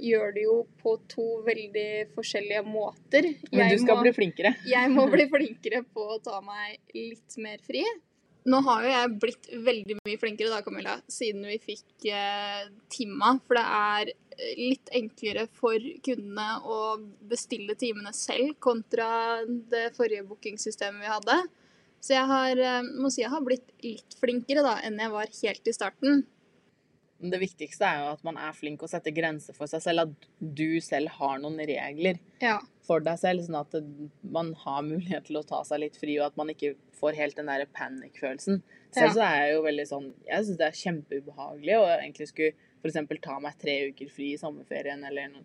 gjør 0.00 0.32
det 0.34 0.42
jo 0.46 0.56
på 0.82 0.96
to 1.10 1.26
veldig 1.46 1.88
forskjellige 2.14 2.64
måter. 2.66 3.28
Men 3.52 3.60
Jeg 3.68 3.78
du 3.78 3.84
skal 3.84 3.96
må, 4.00 4.02
bli 4.06 4.12
flinkere. 4.16 4.54
jeg 4.66 4.90
må 4.90 5.06
bli 5.12 5.28
flinkere 5.34 5.84
på 5.94 6.08
å 6.16 6.18
ta 6.24 6.40
meg 6.44 6.80
litt 6.96 7.38
mer 7.42 7.62
fri. 7.64 7.84
Nå 8.44 8.58
har 8.66 8.82
jo 8.84 8.90
jeg 8.92 9.12
blitt 9.22 9.46
veldig 9.64 9.94
mye 10.04 10.18
flinkere 10.20 10.50
da, 10.52 10.58
Camilla, 10.66 10.98
siden 11.08 11.46
vi 11.48 11.56
fikk 11.62 12.04
eh, 12.12 12.66
Timma. 12.92 13.38
For 13.46 13.56
det 13.56 13.64
er 13.64 14.10
eh, 14.12 14.50
litt 14.58 14.90
enklere 14.92 15.46
for 15.56 15.80
kundene 16.04 16.48
å 16.68 16.80
bestille 17.30 17.72
timene 17.80 18.12
selv 18.12 18.52
kontra 18.60 19.08
det 19.46 19.86
forrige 19.96 20.26
bookingsystemet 20.28 21.06
vi 21.06 21.12
hadde. 21.14 21.38
Så 22.04 22.12
jeg 22.18 22.28
har, 22.28 22.60
eh, 22.60 22.82
må 23.00 23.08
si 23.08 23.22
jeg 23.22 23.32
har 23.32 23.40
blitt 23.46 23.70
litt 23.80 24.18
flinkere 24.20 24.60
da 24.66 24.76
enn 24.84 25.00
jeg 25.00 25.14
var 25.14 25.32
helt 25.40 25.72
i 25.72 25.76
starten. 25.78 26.26
Men 27.24 27.30
Det 27.32 27.38
viktigste 27.40 27.86
er 27.88 28.02
jo 28.02 28.08
at 28.12 28.24
man 28.26 28.36
er 28.36 28.52
flink 28.52 28.82
å 28.84 28.88
sette 28.90 29.08
grenser 29.16 29.56
for 29.56 29.64
seg 29.70 29.80
selv. 29.80 30.02
At 30.04 30.26
du 30.60 30.76
selv 30.84 31.08
har 31.16 31.38
noen 31.40 31.56
regler 31.56 32.18
Ja. 32.42 32.58
for 32.84 33.00
deg 33.00 33.16
selv, 33.16 33.40
sånn 33.46 33.56
at 33.62 33.72
man 34.22 34.50
har 34.66 34.82
mulighet 34.84 35.24
til 35.30 35.38
å 35.40 35.46
ta 35.48 35.62
seg 35.64 35.80
litt 35.80 35.96
fri, 35.96 36.18
og 36.20 36.26
at 36.26 36.36
man 36.36 36.48
ikke 36.52 36.74
får 37.00 37.16
helt 37.16 37.36
den 37.40 37.46
der 37.48 37.64
panikkfølelsen. 37.64 38.60
Selv 38.92 39.08
Ja. 39.08 39.12
så 39.14 39.22
er 39.24 39.46
jeg 39.46 39.54
jo 39.54 39.62
veldig 39.62 39.86
sånn 39.88 40.12
Jeg 40.28 40.44
syns 40.44 40.58
det 40.58 40.66
er 40.68 40.82
kjempeubehagelig 40.82 41.78
og 41.80 41.88
egentlig 41.96 42.28
skulle 42.28 42.52
f.eks. 42.84 43.20
ta 43.22 43.38
meg 43.40 43.58
tre 43.58 43.88
uker 43.90 44.10
fri 44.10 44.34
i 44.34 44.36
sommerferien, 44.36 45.02
eller 45.08 45.28
noe, 45.28 45.44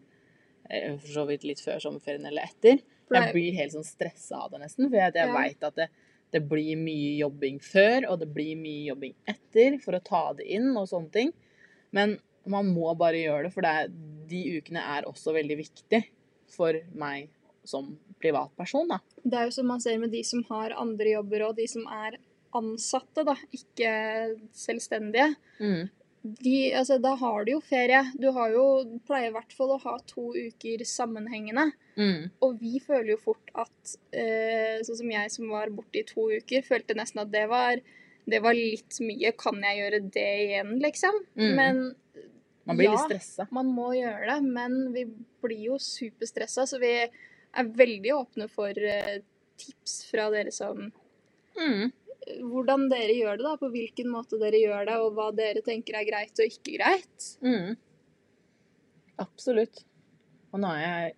eh, 0.69 0.97
for 0.97 1.07
så 1.07 1.25
vidt 1.27 1.45
litt 1.45 1.59
før 1.63 1.79
sommerferien 1.79 2.25
eller 2.27 2.41
etter. 2.43 2.81
Jeg 3.09 3.33
blir 3.33 3.55
helt 3.55 3.71
sånn 3.71 3.85
stressa 3.87 4.43
av 4.43 4.51
det 4.51 4.59
nesten, 4.59 4.89
for 4.89 4.97
jeg, 4.97 5.13
jeg 5.13 5.27
Ja. 5.27 5.33
veit 5.33 5.63
at 5.63 5.75
det, 5.75 5.87
det 6.31 6.49
blir 6.49 6.75
mye 6.75 7.17
jobbing 7.19 7.59
før, 7.59 8.09
og 8.11 8.19
det 8.19 8.33
blir 8.33 8.57
mye 8.57 8.85
jobbing 8.91 9.15
etter 9.25 9.79
for 9.81 9.93
å 9.93 10.03
ta 10.03 10.33
det 10.33 10.45
inn 10.45 10.75
og 10.75 10.85
sånne 10.89 11.11
ting. 11.11 11.33
Men 11.95 12.17
man 12.49 12.69
må 12.73 12.93
bare 12.97 13.21
gjøre 13.21 13.47
det, 13.47 13.53
for 13.53 13.65
det 13.65 13.73
er, 13.75 13.91
de 14.29 14.41
ukene 14.59 14.85
er 14.97 15.07
også 15.09 15.33
veldig 15.35 15.59
viktig 15.59 16.03
for 16.49 16.77
meg 16.97 17.29
som 17.67 17.91
privatperson, 18.21 18.89
da. 18.89 18.99
Det 19.21 19.37
er 19.37 19.47
jo 19.47 19.55
som 19.59 19.69
man 19.69 19.81
ser 19.83 19.99
med 20.01 20.13
de 20.13 20.23
som 20.25 20.41
har 20.49 20.75
andre 20.79 21.13
jobber 21.15 21.49
og 21.49 21.55
de 21.59 21.67
som 21.69 21.85
er 21.91 22.17
ansatte, 22.57 23.23
da, 23.27 23.35
ikke 23.53 23.91
selvstendige. 24.57 25.29
De, 26.21 26.55
altså, 26.75 26.97
da 26.99 27.13
har 27.19 27.45
du 27.45 27.53
jo 27.53 27.59
ferie. 27.63 28.01
Du 28.19 28.27
har 28.35 28.51
jo, 28.51 28.63
pleier 29.07 29.29
i 29.29 29.35
hvert 29.35 29.53
fall 29.55 29.75
å 29.75 29.81
ha 29.85 29.95
to 30.09 30.31
uker 30.33 30.83
sammenhengende. 30.87 31.69
Mm. 31.99 32.27
Og 32.43 32.57
vi 32.59 32.81
føler 32.83 33.13
jo 33.13 33.21
fort 33.21 33.53
at 33.59 33.95
eh, 34.15 34.79
Sånn 34.87 35.01
som 35.01 35.09
jeg 35.11 35.31
som 35.33 35.49
var 35.51 35.71
borte 35.75 36.01
i 36.01 36.07
to 36.07 36.29
uker, 36.31 36.65
følte 36.65 36.97
nesten 36.97 37.23
at 37.23 37.31
det 37.31 37.45
var, 37.51 37.79
det 38.29 38.41
var 38.43 38.53
litt 38.57 38.99
mye. 39.03 39.31
Kan 39.37 39.61
jeg 39.65 39.79
gjøre 39.81 40.01
det 40.11 40.27
igjen, 40.45 40.75
liksom? 40.83 41.17
Mm. 41.37 41.55
Men 41.55 41.81
Man 42.69 42.77
blir 42.77 42.85
Ja. 42.89 42.91
litt 42.95 43.07
stressa. 43.21 43.47
man 43.51 43.65
må 43.73 43.91
gjøre 43.97 44.27
det. 44.29 44.43
Men 44.43 44.93
vi 44.93 45.05
blir 45.41 45.63
jo 45.71 45.77
superstressa, 45.81 46.67
så 46.69 46.79
vi 46.79 46.91
er 47.01 47.63
veldig 47.63 48.11
åpne 48.13 48.49
for 48.49 48.69
eh, 48.77 49.19
tips 49.57 50.03
fra 50.11 50.29
dere 50.31 50.51
som 50.51 50.91
Mm. 51.57 51.91
Hvordan 52.45 52.89
dere 52.91 53.15
gjør 53.17 53.37
det, 53.37 53.43
da. 53.43 53.55
På 53.57 53.69
hvilken 53.73 54.07
måte 54.13 54.37
dere 54.39 54.59
gjør 54.61 54.85
det, 54.85 54.95
og 55.01 55.13
hva 55.17 55.31
dere 55.35 55.61
tenker 55.65 55.95
er 55.97 56.05
greit 56.05 56.37
og 56.39 56.45
ikke 56.45 56.77
greit. 56.77 57.29
Mm. 57.41 57.75
Absolutt. 59.19 59.81
Og 60.53 60.61
nå 60.63 60.69
er 60.77 60.83
jeg 60.85 61.15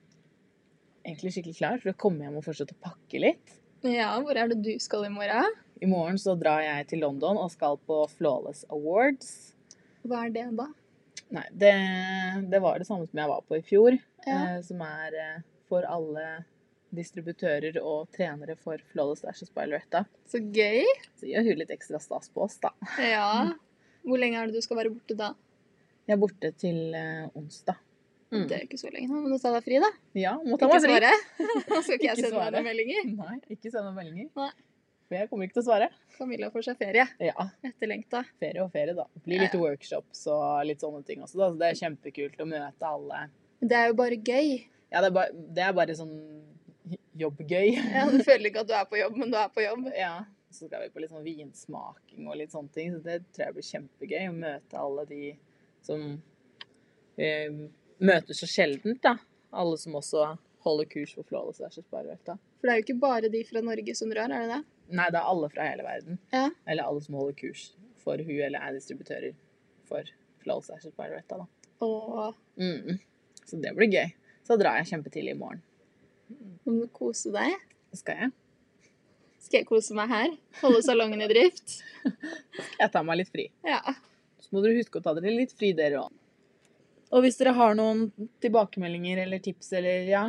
egentlig 1.06 1.34
skikkelig 1.36 1.58
klar 1.60 1.82
for 1.82 1.91
å 1.93 1.97
komme 2.00 2.26
hjem 2.26 2.38
og 2.39 2.45
fortsette 2.45 2.76
å 2.78 2.82
pakke 2.88 3.21
litt. 3.21 3.54
Ja, 3.84 4.13
hvor 4.21 4.38
er 4.38 4.47
det 4.52 4.62
du 4.63 4.71
skal 4.80 5.06
i 5.08 5.13
morgen? 5.13 5.54
I 5.82 5.88
morgen 5.89 6.20
så 6.22 6.36
drar 6.38 6.62
jeg 6.62 6.86
til 6.91 7.02
London 7.02 7.39
og 7.41 7.50
skal 7.54 7.80
på 7.89 8.04
Flawless 8.13 8.63
Awards. 8.70 9.32
Hva 10.06 10.28
er 10.28 10.34
det, 10.36 10.44
da? 10.58 10.67
Nei, 11.34 11.46
det, 11.58 11.72
det 12.52 12.60
var 12.62 12.78
det 12.82 12.86
samme 12.89 13.08
som 13.10 13.22
jeg 13.22 13.32
var 13.32 13.41
på 13.48 13.58
i 13.58 13.63
fjor. 13.65 13.98
Ja. 14.28 14.38
Eh, 14.38 14.60
som 14.67 14.82
er 14.86 15.17
eh, 15.17 15.39
for 15.72 15.88
alle 15.89 16.26
distributører 16.94 17.80
og 17.82 18.10
trenere 18.13 18.58
for 18.60 18.82
Flawless 18.91 19.26
Ashes 19.26 19.50
by 19.56 19.65
Loretta. 19.72 20.04
Så 20.30 20.41
gøy. 20.54 20.86
Så 21.17 21.30
gjør 21.32 21.48
hun 21.50 21.62
litt 21.63 21.74
ekstra 21.74 22.02
stas 22.04 22.30
på 22.34 22.46
oss, 22.46 22.60
da. 22.62 22.74
Ja. 23.02 23.30
Hvor 24.06 24.22
lenge 24.22 24.38
er 24.41 24.50
det 24.50 24.60
du 24.62 24.65
skal 24.65 24.82
være 24.82 24.91
borte 24.94 25.17
da? 25.17 25.34
Jeg 26.10 26.17
er 26.17 26.22
borte 26.22 26.52
til 26.62 26.94
eh, 26.98 27.26
onsdag. 27.38 27.80
Mm. 28.32 28.46
Det 28.48 28.54
er 28.56 28.62
jo 28.62 28.67
ikke 28.70 28.80
så 28.80 28.89
lenge. 28.94 29.10
nå, 29.12 29.22
Men 29.26 29.34
du 29.34 29.41
ta 29.41 29.50
deg 29.58 29.65
fri, 29.65 29.80
da. 29.84 29.89
Ja, 30.17 30.38
må 30.46 30.58
ta 30.62 30.67
Ikke 30.70 30.78
meg 30.78 30.86
fri. 30.86 30.98
svare. 31.00 31.15
Nå 31.72 31.80
skal 31.86 31.96
ikke 31.98 32.10
jeg 32.12 32.22
sende 32.22 32.38
deg 32.38 32.54
noen 32.60 32.67
meldinger. 32.70 33.10
Nei, 33.17 33.39
ikke 33.56 33.72
sende 33.74 33.88
noen 33.89 33.98
meldinger. 33.98 34.30
Nei. 34.38 34.52
For 35.12 35.19
jeg 35.19 35.28
kommer 35.28 35.43
ikke 35.50 35.58
til 35.58 35.63
å 35.65 35.67
svare. 35.67 35.88
Camilla 36.15 36.47
får 36.54 36.63
seg 36.69 36.78
ferie. 36.80 37.04
Ja, 37.19 37.43
Etterlengta. 37.67 38.21
ferie 38.39 38.62
og 38.63 38.69
ferie, 38.71 38.93
da. 38.95 39.04
Det 39.12 39.24
blir 39.26 39.41
litt 39.43 39.58
Ja, 39.58 39.60
workshops 39.60 40.21
og 40.32 40.62
litt 40.69 40.80
sånne 40.80 41.02
ting 41.04 41.19
også, 41.26 41.36
da. 41.41 41.50
Så 41.52 41.60
det 41.60 41.67
er 41.67 41.80
kjempekult 41.82 42.39
å 42.39 42.47
møte 42.47 42.88
alle. 42.88 43.26
Det 43.60 43.76
er 43.76 43.89
jo 43.91 43.97
bare 44.00 44.15
gøy. 44.15 44.54
Ja, 44.93 45.02
det 45.04 45.10
er 45.10 45.15
bare, 45.17 45.34
det 45.58 45.65
er 45.67 45.74
bare 45.76 45.95
sånn 46.00 46.13
jobbgøy. 47.19 47.74
Ja, 47.97 48.06
Du 48.08 48.24
føler 48.24 48.47
ikke 48.54 48.63
at 48.63 48.69
du 48.71 48.76
er 48.80 48.88
på 48.88 49.02
jobb, 49.02 49.17
men 49.19 49.34
du 49.34 49.38
er 49.41 49.52
på 49.52 49.65
jobb. 49.65 49.89
Ja. 49.97 50.13
Så 50.52 50.67
skal 50.69 50.86
vi 50.86 50.93
på 50.95 51.04
litt 51.04 51.12
sånn 51.12 51.28
vinsmaking 51.28 52.28
og 52.32 52.39
litt 52.39 52.56
sånne 52.56 52.71
ting. 52.76 52.95
Så 52.95 53.04
det 53.04 53.19
tror 53.36 53.50
jeg 53.50 53.58
blir 53.60 53.67
kjempegøy. 53.67 54.24
Å 54.32 54.38
møte 54.39 54.80
alle 54.80 55.06
de 55.12 55.34
som 55.84 56.08
eh, 57.17 57.52
møter 58.00 58.38
så 58.39 58.47
sjeldent, 58.50 59.04
da. 59.04 59.17
Alle 59.52 59.76
som 59.80 59.95
også 60.00 60.30
holder 60.63 60.88
kurs 60.91 61.15
for 61.17 61.28
Flawless 61.28 61.60
versus 61.63 61.88
Barøkta. 61.91 62.36
For 62.60 62.67
det 62.69 62.74
er 62.74 62.80
jo 62.82 62.86
ikke 62.86 63.02
bare 63.02 63.32
de 63.34 63.41
fra 63.47 63.63
Norge 63.65 63.95
som 63.97 64.12
drar, 64.13 64.30
er 64.32 64.43
det 64.45 64.52
det? 64.54 64.62
Nei, 64.92 65.08
det 65.14 65.20
er 65.22 65.30
alle 65.32 65.50
fra 65.54 65.68
hele 65.70 65.86
verden. 65.86 66.20
Ja. 66.34 66.50
Eller 66.68 66.90
alle 66.90 67.04
som 67.06 67.18
holder 67.20 67.38
kurs 67.40 67.70
for 68.02 68.22
hun 68.22 68.42
eller 68.48 68.60
er 68.60 68.76
distributører 68.76 69.34
for 69.90 70.08
Flawless 70.42 70.72
versus 70.74 70.96
Barøkta, 70.98 71.38
da. 71.44 71.48
Åh. 71.86 72.34
Mm. 72.60 72.98
Så 73.46 73.60
det 73.62 73.74
blir 73.78 73.92
gøy. 73.92 74.14
Så 74.48 74.58
drar 74.60 74.80
jeg 74.80 74.90
kjempetidlig 74.92 75.36
i 75.36 75.40
morgen. 75.40 75.62
om 76.66 76.80
du 76.80 76.88
kose 76.96 77.32
deg. 77.34 77.58
Skal 77.94 78.18
jeg? 78.18 78.32
Skal 79.42 79.62
jeg 79.62 79.68
kose 79.68 79.96
meg 79.98 80.12
her? 80.12 80.34
Holde 80.62 80.82
salongen 80.86 81.22
i 81.26 81.28
drift? 81.28 81.80
Jeg 82.80 82.92
tar 82.94 83.04
meg 83.04 83.18
litt 83.20 83.32
fri. 83.34 83.48
Ja. 83.66 83.82
Så 84.40 84.54
må 84.54 84.62
dere 84.64 84.78
huske 84.78 85.02
å 85.02 85.04
ta 85.04 85.16
dere 85.18 85.34
litt 85.34 85.52
fri, 85.58 85.72
dere 85.78 86.04
òg. 86.06 86.14
Og 87.12 87.26
hvis 87.26 87.40
dere 87.42 87.52
har 87.58 87.76
noen 87.76 88.06
tilbakemeldinger 88.44 89.26
eller 89.26 89.42
tips 89.44 89.74
eller 89.82 90.08
ja 90.08 90.24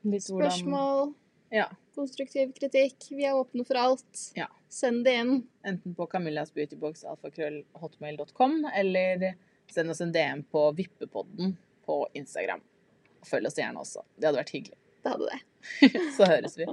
Spørsmål, 0.00 1.12
Ja. 1.50 1.66
konstruktiv 1.94 2.52
kritikk. 2.54 2.96
Vi 3.10 3.24
er 3.26 3.34
åpne 3.34 3.64
for 3.66 3.74
alt. 3.80 4.30
Ja. 4.38 4.46
Send 4.70 5.04
det 5.04 5.14
inn. 5.18 5.42
Enten 5.66 5.94
på 5.98 6.06
camillasbeautybox.alfakrøll.hotmail.com 6.06 8.70
eller 8.74 9.34
send 9.70 9.90
oss 9.90 10.00
en 10.00 10.12
DM 10.14 10.42
på 10.50 10.70
Vippepodden 10.78 11.56
på 11.86 12.06
Instagram. 12.14 12.60
Følg 13.26 13.46
oss 13.50 13.58
gjerne 13.58 13.80
også. 13.82 14.02
Det 14.16 14.26
hadde 14.30 14.38
vært 14.40 14.54
hyggelig. 14.54 14.78
Det 15.02 15.10
hadde 15.14 15.26
det. 15.32 15.40
Så 16.16 16.22
høres 16.28 16.58
vi. 16.58 16.66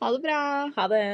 Ha 0.00 0.10
det 0.14 0.20
bra. 0.24 0.40
Ha 0.76 0.84
det. 0.92 1.04